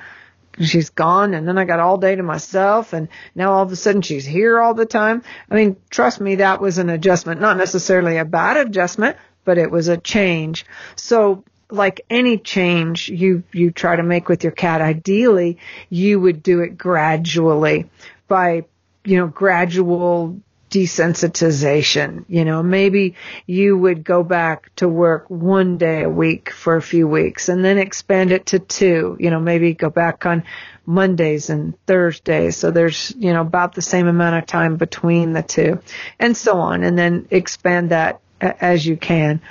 she's 0.60 0.90
gone 0.90 1.34
and 1.34 1.48
then 1.48 1.58
I 1.58 1.66
got 1.66 1.80
all 1.80 1.98
day 1.98 2.16
to 2.16 2.24
myself 2.24 2.94
and 2.94 3.08
now 3.36 3.54
all 3.54 3.64
of 3.64 3.72
a 3.72 3.76
sudden 3.76 4.02
she's 4.02 4.26
here 4.26 4.60
all 4.60 4.74
the 4.74 4.86
time. 4.86 5.24
I 5.50 5.56
mean, 5.56 5.78
trust 5.90 6.20
me, 6.20 6.36
that 6.36 6.62
was 6.62 6.78
an 6.78 6.90
adjustment, 6.90 7.42
not 7.42 7.58
necessarily 7.58 8.18
a 8.18 8.26
bad 8.26 8.58
adjustment, 8.58 9.18
but 9.46 9.58
it 9.58 9.72
was 9.72 9.88
a 9.88 9.98
change. 9.98 10.66
So 10.96 11.44
like 11.72 12.02
any 12.10 12.38
change 12.38 13.10
you 13.10 13.44
you 13.52 13.72
try 13.72 13.96
to 13.96 14.04
make 14.04 14.28
with 14.28 14.44
your 14.44 14.52
cat 14.52 14.82
ideally 14.82 15.60
you 15.90 16.20
would 16.20 16.42
do 16.42 16.62
it 16.62 16.76
gradually 16.76 17.88
by 18.28 18.66
you 19.04 19.18
know 19.18 19.28
gradual 19.28 20.40
desensitization. 20.70 22.26
You 22.28 22.46
know 22.46 22.64
maybe 22.64 23.16
you 23.46 23.78
would 23.78 24.04
go 24.04 24.24
back 24.24 24.74
to 24.78 24.88
work 24.88 25.30
one 25.30 25.78
day 25.78 26.04
a 26.04 26.10
week 26.10 26.52
for 26.52 26.76
a 26.76 26.82
few 26.82 27.08
weeks 27.08 27.50
and 27.50 27.64
then 27.64 27.78
expand 27.78 28.32
it 28.32 28.48
to 28.48 28.60
two. 28.60 29.18
You 29.20 29.30
know 29.30 29.40
maybe 29.40 29.74
go 29.74 29.90
back 29.90 30.26
on 30.26 30.44
Mondays 30.86 31.50
and 31.50 31.74
Thursdays. 31.86 32.58
So 32.58 32.72
there's 32.72 33.14
you 33.18 33.34
know 33.34 33.42
about 33.42 33.74
the 33.74 33.82
same 33.82 34.08
amount 34.08 34.38
of 34.38 34.46
time 34.46 34.78
between 34.78 35.34
the 35.34 35.44
two 35.44 35.80
and 36.20 36.36
so 36.36 36.60
on. 36.60 36.84
And 36.84 36.98
then 36.98 37.28
expand 37.32 37.92
that 37.92 38.22
as 38.42 38.86
you 38.86 38.98
can. 38.98 39.42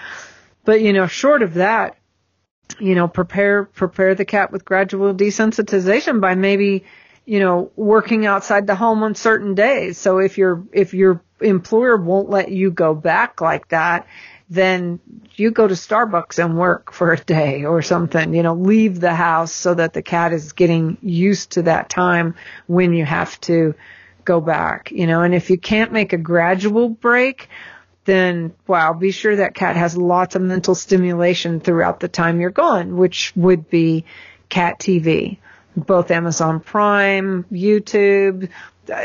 But 0.65 0.81
you 0.81 0.93
know 0.93 1.07
short 1.07 1.43
of 1.43 1.55
that 1.55 1.99
you 2.79 2.95
know, 2.95 3.09
prepare 3.09 3.65
prepare 3.65 4.15
the 4.15 4.25
cat 4.25 4.53
with 4.53 4.65
gradual 4.65 5.15
desensitization 5.15 6.21
by 6.21 6.35
maybe, 6.35 6.85
you 7.29 7.41
know, 7.41 7.71
working 7.77 8.25
outside 8.25 8.67
the 8.67 8.75
home 8.75 9.03
on 9.03 9.15
certain 9.15 9.55
days. 9.55 9.99
So 9.99 10.17
if 10.19 10.39
your 10.39 10.65
if 10.73 10.95
your 10.95 11.21
employer 11.43 11.99
won't 11.99 12.31
let 12.31 12.51
you 12.51 12.71
go 12.71 12.95
back 12.95 13.43
like 13.43 13.69
that, 13.69 14.07
then 14.49 14.99
you 15.35 15.51
go 15.51 15.69
to 15.69 15.75
Starbucks 15.75 16.43
and 16.43 16.57
work 16.57 16.91
for 16.91 17.13
a 17.13 17.19
day 17.19 17.67
or 17.67 17.83
something, 17.83 18.33
you 18.33 18.43
know, 18.43 18.55
leave 18.55 18.99
the 18.99 19.15
house 19.15 19.53
so 19.53 19.75
that 19.75 19.93
the 19.93 20.01
cat 20.01 20.33
is 20.33 20.55
getting 20.55 20.97
used 21.03 21.51
to 21.51 21.63
that 21.65 21.91
time 21.91 22.35
when 22.67 22.95
you 22.95 23.05
have 23.05 23.39
to 23.43 23.75
go 24.25 24.41
back, 24.41 24.91
you 24.91 25.07
know, 25.07 25.21
and 25.21 25.35
if 25.35 25.51
you 25.51 25.59
can't 25.59 25.93
make 25.93 26.15
a 26.15 26.19
gradual 26.19 26.89
break, 26.89 27.51
then 28.07 28.55
wow, 28.67 28.95
be 28.95 29.11
sure 29.11 29.37
that 29.37 29.55
cat 29.55 29.77
has 29.77 29.99
lots 29.99 30.35
of 30.35 30.41
mental 30.41 30.75
stimulation 30.75 31.61
throughout 31.61 32.01
the 32.01 32.09
time 32.09 32.41
you're 32.41 32.49
gone, 32.49 32.97
which 32.97 33.35
would 33.37 33.69
be 33.69 34.07
cat 34.49 34.79
TV. 34.79 35.37
Both 35.77 36.11
Amazon 36.11 36.61
Prime, 36.61 37.45
YouTube, 37.53 38.49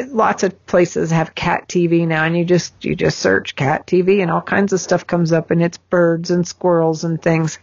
lots 0.07 0.43
of 0.43 0.65
places 0.65 1.11
have 1.11 1.35
cat 1.35 1.67
TV 1.67 2.07
now 2.07 2.23
and 2.23 2.37
you 2.37 2.45
just 2.45 2.83
you 2.83 2.95
just 2.95 3.19
search 3.19 3.55
cat 3.55 3.85
TV 3.85 4.21
and 4.21 4.31
all 4.31 4.41
kinds 4.41 4.73
of 4.73 4.79
stuff 4.79 5.05
comes 5.05 5.31
up 5.31 5.51
and 5.51 5.61
it's 5.61 5.77
birds 5.77 6.31
and 6.31 6.47
squirrels 6.47 7.03
and 7.03 7.21
things. 7.21 7.59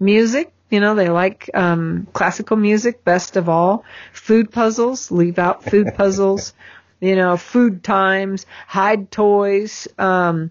Music, 0.00 0.52
you 0.70 0.80
know, 0.80 0.94
they 0.94 1.08
like 1.08 1.50
um 1.54 2.08
classical 2.12 2.56
music 2.56 3.04
best 3.04 3.36
of 3.36 3.48
all. 3.48 3.84
Food 4.12 4.50
puzzles, 4.50 5.10
leave 5.10 5.38
out 5.38 5.64
food 5.64 5.94
puzzles. 5.94 6.54
you 7.00 7.14
know, 7.14 7.36
food 7.36 7.84
times, 7.84 8.46
hide 8.66 9.10
toys, 9.10 9.88
um 9.98 10.50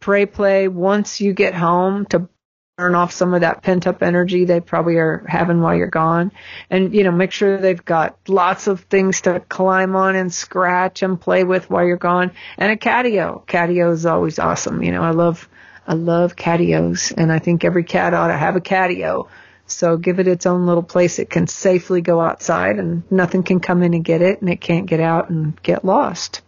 pray 0.00 0.26
play 0.26 0.68
once 0.68 1.20
you 1.20 1.32
get 1.32 1.54
home 1.54 2.06
to 2.06 2.28
burn 2.76 2.94
off 2.94 3.10
some 3.10 3.32
of 3.32 3.40
that 3.40 3.62
pent 3.62 3.86
up 3.86 4.02
energy 4.02 4.44
they 4.44 4.60
probably 4.60 4.96
are 4.96 5.24
having 5.26 5.62
while 5.62 5.74
you're 5.74 5.86
gone. 5.86 6.30
And, 6.68 6.94
you 6.94 7.04
know, 7.04 7.10
make 7.10 7.32
sure 7.32 7.56
they've 7.56 7.82
got 7.82 8.18
lots 8.28 8.66
of 8.66 8.80
things 8.80 9.22
to 9.22 9.40
climb 9.40 9.96
on 9.96 10.14
and 10.14 10.30
scratch 10.30 11.02
and 11.02 11.18
play 11.18 11.42
with 11.42 11.70
while 11.70 11.86
you're 11.86 11.96
gone. 11.96 12.32
And 12.58 12.70
a 12.70 12.76
catio. 12.76 13.46
Catio 13.46 13.92
is 13.92 14.04
always 14.04 14.38
awesome. 14.38 14.82
You 14.82 14.92
know, 14.92 15.02
I 15.02 15.12
love, 15.12 15.48
I 15.86 15.94
love 15.94 16.36
catios 16.36 17.14
and 17.16 17.32
I 17.32 17.38
think 17.38 17.64
every 17.64 17.82
cat 17.82 18.12
ought 18.12 18.28
to 18.28 18.36
have 18.36 18.56
a 18.56 18.60
catio. 18.60 19.28
So 19.66 19.96
give 19.96 20.20
it 20.20 20.28
its 20.28 20.44
own 20.44 20.66
little 20.66 20.82
place 20.82 21.18
it 21.18 21.30
can 21.30 21.46
safely 21.46 22.02
go 22.02 22.20
outside 22.20 22.78
and 22.78 23.10
nothing 23.10 23.42
can 23.42 23.58
come 23.58 23.82
in 23.82 23.94
and 23.94 24.04
get 24.04 24.20
it 24.20 24.42
and 24.42 24.50
it 24.50 24.60
can't 24.60 24.84
get 24.84 25.00
out 25.00 25.30
and 25.30 25.60
get 25.62 25.82
lost. 25.82 26.42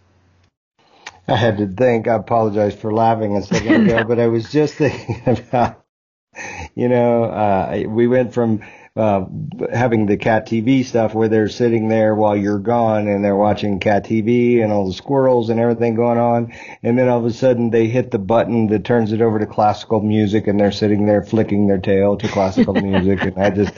I 1.27 1.35
had 1.35 1.57
to 1.57 1.65
think. 1.65 2.07
I 2.07 2.13
apologize 2.13 2.75
for 2.75 2.93
laughing 2.93 3.35
a 3.35 3.41
second 3.41 3.89
ago, 3.89 4.03
but 4.03 4.19
I 4.19 4.27
was 4.27 4.51
just 4.51 4.75
thinking 4.75 5.23
about, 5.25 5.78
you 6.75 6.89
know, 6.89 7.25
uh, 7.25 7.83
we 7.87 8.07
went 8.07 8.33
from 8.33 8.61
uh, 8.95 9.25
having 9.71 10.05
the 10.07 10.17
cat 10.17 10.45
TV 10.45 10.83
stuff 10.83 11.13
where 11.13 11.29
they're 11.29 11.47
sitting 11.47 11.87
there 11.87 12.13
while 12.15 12.35
you're 12.35 12.59
gone 12.59 13.07
and 13.07 13.23
they're 13.23 13.35
watching 13.35 13.79
cat 13.79 14.03
TV 14.03 14.61
and 14.61 14.73
all 14.73 14.87
the 14.87 14.93
squirrels 14.93 15.49
and 15.49 15.59
everything 15.59 15.95
going 15.95 16.17
on. 16.17 16.53
And 16.83 16.97
then 16.97 17.07
all 17.07 17.19
of 17.19 17.25
a 17.25 17.31
sudden 17.31 17.69
they 17.69 17.87
hit 17.87 18.11
the 18.11 18.19
button 18.19 18.67
that 18.67 18.83
turns 18.83 19.13
it 19.13 19.21
over 19.21 19.39
to 19.39 19.45
classical 19.45 20.01
music 20.01 20.47
and 20.47 20.59
they're 20.59 20.71
sitting 20.71 21.05
there 21.05 21.23
flicking 21.23 21.67
their 21.67 21.77
tail 21.77 22.17
to 22.17 22.27
classical 22.27 22.73
music. 22.81 23.21
And 23.21 23.37
I 23.37 23.49
just, 23.51 23.73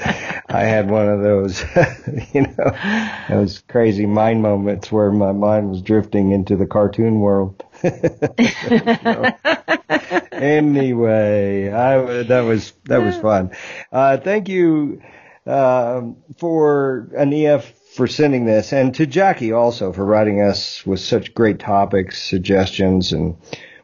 I 0.50 0.64
had 0.64 0.90
one 0.90 1.08
of 1.08 1.22
those, 1.22 1.64
you 2.34 2.42
know, 2.42 3.18
those 3.30 3.60
crazy 3.68 4.06
mind 4.06 4.42
moments 4.42 4.92
where 4.92 5.12
my 5.12 5.34
mind 5.34 5.70
was 5.70 5.82
drifting 5.82 6.32
into 6.32 6.56
the 6.56 6.66
cartoon 6.66 7.20
world. 7.20 7.64
anyway, 10.32 11.72
I, 11.72 12.24
that 12.24 12.44
was 12.46 12.74
that 12.86 12.98
was 12.98 13.18
fun. 13.18 13.52
Uh, 13.92 14.18
thank 14.18 14.50
you 14.50 15.02
uh, 15.46 16.02
for 16.38 17.10
Ania 17.18 17.64
for 17.96 18.08
sending 18.08 18.46
this, 18.46 18.74
and 18.74 18.94
to 18.96 19.06
Jackie 19.06 19.52
also 19.52 19.92
for 19.92 20.06
writing 20.06 20.42
us 20.42 20.86
with 20.86 21.00
such 21.00 21.34
great 21.34 21.60
topics, 21.60 22.22
suggestions, 22.22 23.14
and 23.14 23.38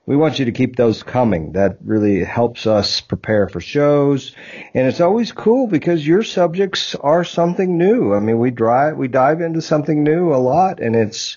we 0.07 0.15
want 0.15 0.39
you 0.39 0.45
to 0.45 0.53
keep 0.53 0.77
those 0.77 1.03
coming. 1.03 1.51
That 1.51 1.77
really 1.83 2.23
helps 2.23 2.65
us 2.65 3.01
prepare 3.01 3.49
for 3.49 3.59
shows. 3.59 4.33
And 4.73 4.87
it's 4.87 5.01
always 5.01 5.33
cool 5.33 5.67
because 5.67 6.07
your 6.07 6.23
subjects 6.23 6.95
are 6.95 7.25
something 7.25 7.77
new. 7.77 8.13
I 8.13 8.19
mean, 8.19 8.39
we 8.39 8.49
drive, 8.49 8.95
we 8.95 9.09
dive 9.09 9.41
into 9.41 9.61
something 9.61 10.03
new 10.03 10.33
a 10.33 10.37
lot 10.37 10.79
and 10.79 10.95
it's, 10.95 11.35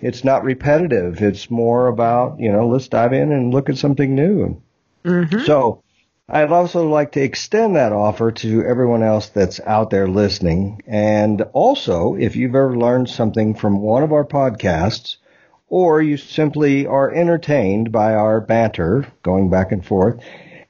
it's 0.00 0.24
not 0.24 0.44
repetitive. 0.44 1.22
It's 1.22 1.50
more 1.50 1.88
about, 1.88 2.38
you 2.38 2.52
know, 2.52 2.68
let's 2.68 2.88
dive 2.88 3.12
in 3.12 3.32
and 3.32 3.52
look 3.52 3.68
at 3.68 3.78
something 3.78 4.14
new. 4.14 4.60
Mm-hmm. 5.04 5.40
So 5.44 5.82
I'd 6.28 6.50
also 6.50 6.88
like 6.88 7.12
to 7.12 7.22
extend 7.22 7.76
that 7.76 7.92
offer 7.92 8.32
to 8.32 8.64
everyone 8.64 9.02
else 9.02 9.28
that's 9.28 9.60
out 9.60 9.90
there 9.90 10.08
listening. 10.08 10.82
And 10.86 11.42
also, 11.52 12.14
if 12.14 12.36
you've 12.36 12.54
ever 12.54 12.76
learned 12.76 13.08
something 13.08 13.54
from 13.54 13.80
one 13.80 14.02
of 14.02 14.12
our 14.12 14.24
podcasts, 14.24 15.16
or 15.68 16.00
you 16.00 16.16
simply 16.16 16.86
are 16.86 17.12
entertained 17.12 17.90
by 17.92 18.14
our 18.14 18.40
banter 18.40 19.06
going 19.22 19.50
back 19.50 19.72
and 19.72 19.84
forth, 19.84 20.20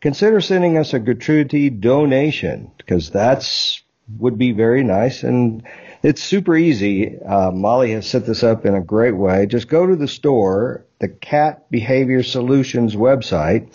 consider 0.00 0.40
sending 0.40 0.78
us 0.78 0.94
a 0.94 0.98
gratuity 0.98 1.70
donation 1.70 2.70
because 2.76 3.10
that's 3.10 3.82
would 4.18 4.38
be 4.38 4.52
very 4.52 4.84
nice 4.84 5.22
and 5.22 5.62
it's 6.02 6.22
super 6.22 6.56
easy. 6.56 7.18
Uh, 7.18 7.50
Molly 7.50 7.90
has 7.92 8.08
set 8.08 8.26
this 8.26 8.44
up 8.44 8.64
in 8.64 8.74
a 8.74 8.80
great 8.80 9.16
way. 9.16 9.46
Just 9.46 9.68
go 9.68 9.86
to 9.86 9.96
the 9.96 10.06
store, 10.06 10.86
the 11.00 11.08
Cat 11.08 11.70
Behavior 11.70 12.22
Solutions 12.22 12.94
website, 12.94 13.72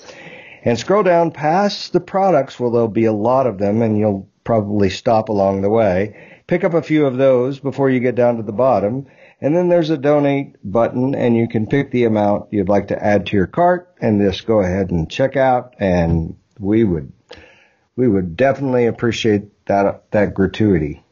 and 0.64 0.80
scroll 0.80 1.04
down 1.04 1.32
past 1.32 1.92
the 1.92 2.00
products. 2.00 2.60
Well, 2.60 2.72
there'll 2.72 2.88
be 2.88 3.06
a 3.06 3.12
lot 3.12 3.48
of 3.48 3.58
them, 3.58 3.82
and 3.82 3.98
you'll 3.98 4.30
probably 4.44 4.90
stop 4.90 5.30
along 5.30 5.62
the 5.62 5.70
way. 5.70 6.42
Pick 6.48 6.64
up 6.64 6.74
a 6.74 6.82
few 6.82 7.06
of 7.06 7.18
those 7.18 7.60
before 7.60 7.90
you 7.90 8.00
get 8.00 8.16
down 8.16 8.38
to 8.38 8.44
the 8.44 8.52
bottom, 8.52 9.08
And 9.40 9.56
then 9.56 9.70
there's 9.70 9.90
a 9.90 9.98
donate 9.98 10.56
button 10.64 11.16
and 11.16 11.36
you 11.36 11.48
can 11.48 11.66
pick 11.66 11.92
the 11.92 12.04
amount 12.04 12.54
you'd 12.54 12.70
like 12.70 12.90
to 12.90 13.04
add 13.04 13.26
to 13.28 13.36
your 13.36 13.48
cart 13.48 13.94
and 14.00 14.22
just 14.22 14.46
go 14.46 14.60
ahead 14.60 14.92
and 14.92 15.10
check 15.10 15.36
out 15.36 15.74
and 15.80 16.36
we 16.60 16.84
would, 16.84 17.12
we 17.96 18.08
would 18.08 18.36
definitely 18.36 18.86
appreciate 18.86 19.51
that, 19.66 20.12
that 20.12 20.34
gratuity. 20.34 21.04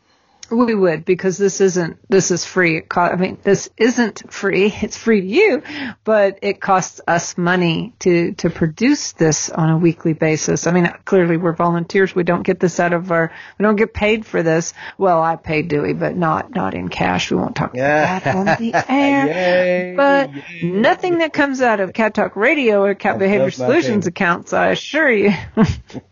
We 0.52 0.74
would 0.74 1.06
because 1.06 1.38
this 1.38 1.62
isn't 1.62 2.00
this 2.10 2.32
is 2.32 2.44
free. 2.44 2.82
I 2.96 3.16
mean, 3.16 3.38
this 3.44 3.70
isn't 3.78 4.32
free. 4.32 4.74
It's 4.90 4.98
free 4.98 5.22
to 5.22 5.28
you, 5.28 5.64
but 6.04 6.40
it 6.42 6.60
costs 6.60 7.02
us 7.08 7.38
money 7.38 7.94
to 8.00 8.32
to 8.36 8.50
produce 8.50 9.12
this 9.12 9.50
on 9.50 9.70
a 9.70 9.78
weekly 9.78 10.14
basis. 10.14 10.66
I 10.66 10.72
mean, 10.72 10.92
clearly 11.06 11.38
we're 11.38 11.54
volunteers. 11.54 12.16
We 12.16 12.24
don't 12.24 12.42
get 12.44 12.60
this 12.60 12.80
out 12.80 12.94
of 12.94 13.12
our. 13.12 13.32
We 13.60 13.64
don't 13.64 13.76
get 13.76 13.94
paid 13.94 14.26
for 14.26 14.42
this. 14.42 14.74
Well, 14.98 15.22
I 15.22 15.36
pay 15.36 15.62
Dewey, 15.62 15.94
but 15.94 16.16
not 16.16 16.56
not 16.56 16.74
in 16.74 16.90
cash. 16.90 17.30
We 17.30 17.38
won't 17.38 17.56
talk 17.56 17.74
about 17.74 18.24
that 18.24 18.36
on 18.36 18.46
the 18.46 18.72
air. 18.90 19.28
Yay, 19.28 19.96
but 19.96 20.34
yay. 20.34 20.72
nothing 20.72 21.20
that 21.20 21.34
comes 21.34 21.62
out 21.62 21.80
of 21.82 21.94
Cat 21.94 22.16
Talk 22.16 22.36
Radio 22.36 22.84
or 22.84 22.96
Cat 22.96 23.20
Behavior 23.20 23.52
Solutions 23.52 24.08
accounts, 24.08 24.54
I 24.54 24.70
assure 24.70 25.12
you. 25.12 25.34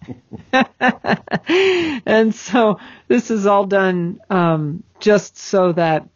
and 2.05 2.33
so 2.33 2.79
this 3.07 3.31
is 3.31 3.45
all 3.45 3.65
done 3.65 4.19
um, 4.29 4.83
just 4.99 5.37
so 5.37 5.71
that 5.73 6.07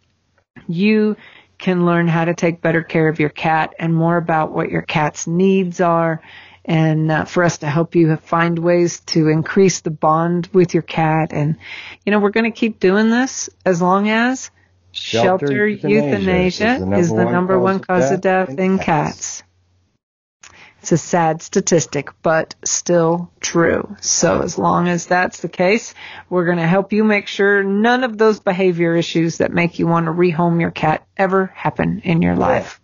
you 0.68 1.16
can 1.58 1.86
learn 1.86 2.08
how 2.08 2.26
to 2.26 2.34
take 2.34 2.62
better 2.62 2.84
care 2.84 3.08
of 3.08 3.20
your 3.20 3.30
cat 3.30 3.74
and 3.80 3.94
more 3.94 4.18
about 4.18 4.52
what 4.52 4.70
your 4.70 4.82
cat's 4.82 5.28
needs 5.28 5.80
are 5.80 6.22
and 6.66 7.12
uh, 7.12 7.26
for 7.26 7.44
us 7.44 7.60
to 7.60 7.68
help 7.68 7.96
you 7.96 8.16
find 8.18 8.60
ways 8.60 9.00
to 9.02 9.28
increase 9.28 9.82
the 9.82 9.92
bond 9.92 10.48
with 10.54 10.74
your 10.74 10.84
cat 10.84 11.34
and 11.34 11.58
you 12.06 12.12
know 12.12 12.20
we're 12.20 12.30
going 12.30 12.52
to 12.52 12.58
keep 12.58 12.80
doing 12.80 13.10
this 13.10 13.50
as 13.66 13.82
long 13.82 14.10
as 14.10 14.52
Shelter 14.92 15.48
shelter 15.48 15.68
euthanasia 15.68 16.74
euthanasia 16.74 16.98
is 16.98 17.10
the 17.10 17.24
number 17.24 17.58
one 17.58 17.80
cause 17.80 18.12
of 18.12 18.22
death 18.22 18.50
in 18.50 18.78
cats. 18.78 19.44
It's 20.82 20.92
a 20.92 20.98
sad 20.98 21.44
statistic, 21.44 22.10
but 22.24 22.56
still 22.66 23.30
true. 23.40 23.96
So 24.02 24.42
as 24.42 24.58
long 24.58 24.88
as 24.88 25.06
that's 25.06 25.40
the 25.40 25.48
case, 25.48 25.94
we're 26.28 26.46
going 26.46 26.58
to 26.58 26.66
help 26.66 26.92
you 26.92 27.04
make 27.04 27.28
sure 27.28 27.62
none 27.62 28.04
of 28.04 28.18
those 28.18 28.40
behavior 28.40 28.96
issues 28.96 29.38
that 29.38 29.52
make 29.52 29.78
you 29.78 29.86
want 29.86 30.08
to 30.08 30.12
rehome 30.12 30.60
your 30.60 30.72
cat 30.72 31.06
ever 31.16 31.46
happen 31.46 32.02
in 32.04 32.24
your 32.24 32.36
life. 32.36 32.82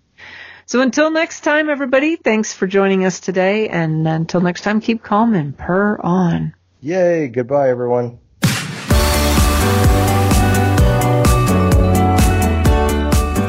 So 0.67 0.81
until 0.81 1.10
next 1.10 1.41
time, 1.41 1.71
everybody, 1.71 2.17
thanks 2.17 2.53
for 2.53 2.67
joining 2.67 3.03
us 3.03 3.19
today. 3.19 3.67
And 3.67 4.07
until 4.07 4.41
next 4.41 4.62
time, 4.62 4.79
keep 4.79 5.01
calm 5.01 5.33
and 5.33 5.57
purr 5.57 5.99
on. 5.99 6.53
Yay. 6.81 7.29
Goodbye, 7.29 7.71
everyone. 7.71 8.19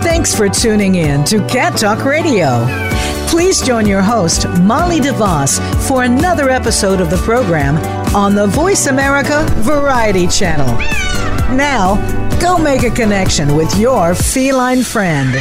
Thanks 0.02 0.34
for 0.34 0.48
tuning 0.48 0.94
in 0.94 1.22
to 1.24 1.46
Cat 1.48 1.76
Talk 1.76 2.06
Radio. 2.06 2.88
Please 3.28 3.60
join 3.60 3.86
your 3.86 4.02
host, 4.02 4.48
Molly 4.60 5.00
DeVos, 5.00 5.60
for 5.86 6.02
another 6.02 6.48
episode 6.48 7.00
of 7.00 7.10
the 7.10 7.18
program 7.18 7.76
on 8.14 8.34
the 8.34 8.46
Voice 8.46 8.86
America 8.86 9.46
Variety 9.58 10.26
Channel. 10.26 10.66
Now, 11.54 11.96
go 12.40 12.56
make 12.58 12.84
a 12.84 12.90
connection 12.90 13.54
with 13.54 13.78
your 13.78 14.14
feline 14.14 14.82
friend. 14.82 15.34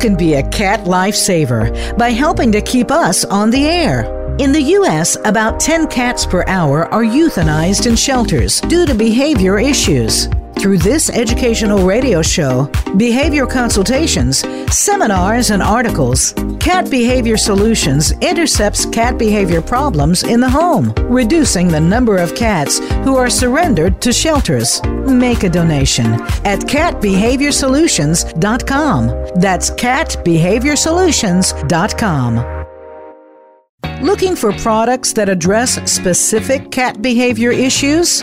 Can 0.00 0.16
be 0.16 0.34
a 0.34 0.48
cat 0.48 0.84
lifesaver 0.84 1.96
by 1.96 2.10
helping 2.10 2.50
to 2.52 2.62
keep 2.62 2.90
us 2.90 3.24
on 3.24 3.50
the 3.50 3.66
air. 3.66 4.04
In 4.38 4.52
the 4.52 4.62
U.S., 4.62 5.18
about 5.24 5.60
10 5.60 5.86
cats 5.88 6.24
per 6.24 6.44
hour 6.46 6.86
are 6.86 7.04
euthanized 7.04 7.86
in 7.86 7.94
shelters 7.94 8.60
due 8.62 8.86
to 8.86 8.94
behavior 8.94 9.58
issues. 9.58 10.28
Through 10.60 10.78
this 10.78 11.08
educational 11.08 11.86
radio 11.86 12.20
show, 12.20 12.70
behavior 12.98 13.46
consultations, 13.46 14.44
seminars, 14.70 15.50
and 15.50 15.62
articles, 15.62 16.34
Cat 16.60 16.90
Behavior 16.90 17.38
Solutions 17.38 18.12
intercepts 18.20 18.84
cat 18.84 19.16
behavior 19.16 19.62
problems 19.62 20.22
in 20.22 20.38
the 20.38 20.50
home, 20.50 20.92
reducing 21.08 21.68
the 21.68 21.80
number 21.80 22.18
of 22.18 22.34
cats 22.34 22.78
who 23.04 23.16
are 23.16 23.30
surrendered 23.30 24.02
to 24.02 24.12
shelters. 24.12 24.82
Make 24.84 25.44
a 25.44 25.48
donation 25.48 26.08
at 26.44 26.60
catbehaviorsolutions.com. 26.60 29.06
That's 29.40 29.70
catbehaviorsolutions.com. 29.70 32.66
Looking 34.02 34.36
for 34.36 34.52
products 34.58 35.14
that 35.14 35.30
address 35.30 35.90
specific 35.90 36.70
cat 36.70 37.00
behavior 37.00 37.50
issues? 37.50 38.22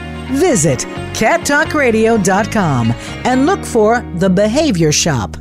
Visit 0.31 0.79
cattalkradio.com 1.13 2.93
and 3.25 3.45
look 3.45 3.65
for 3.65 4.01
the 4.15 4.29
Behavior 4.29 4.91
Shop. 4.91 5.40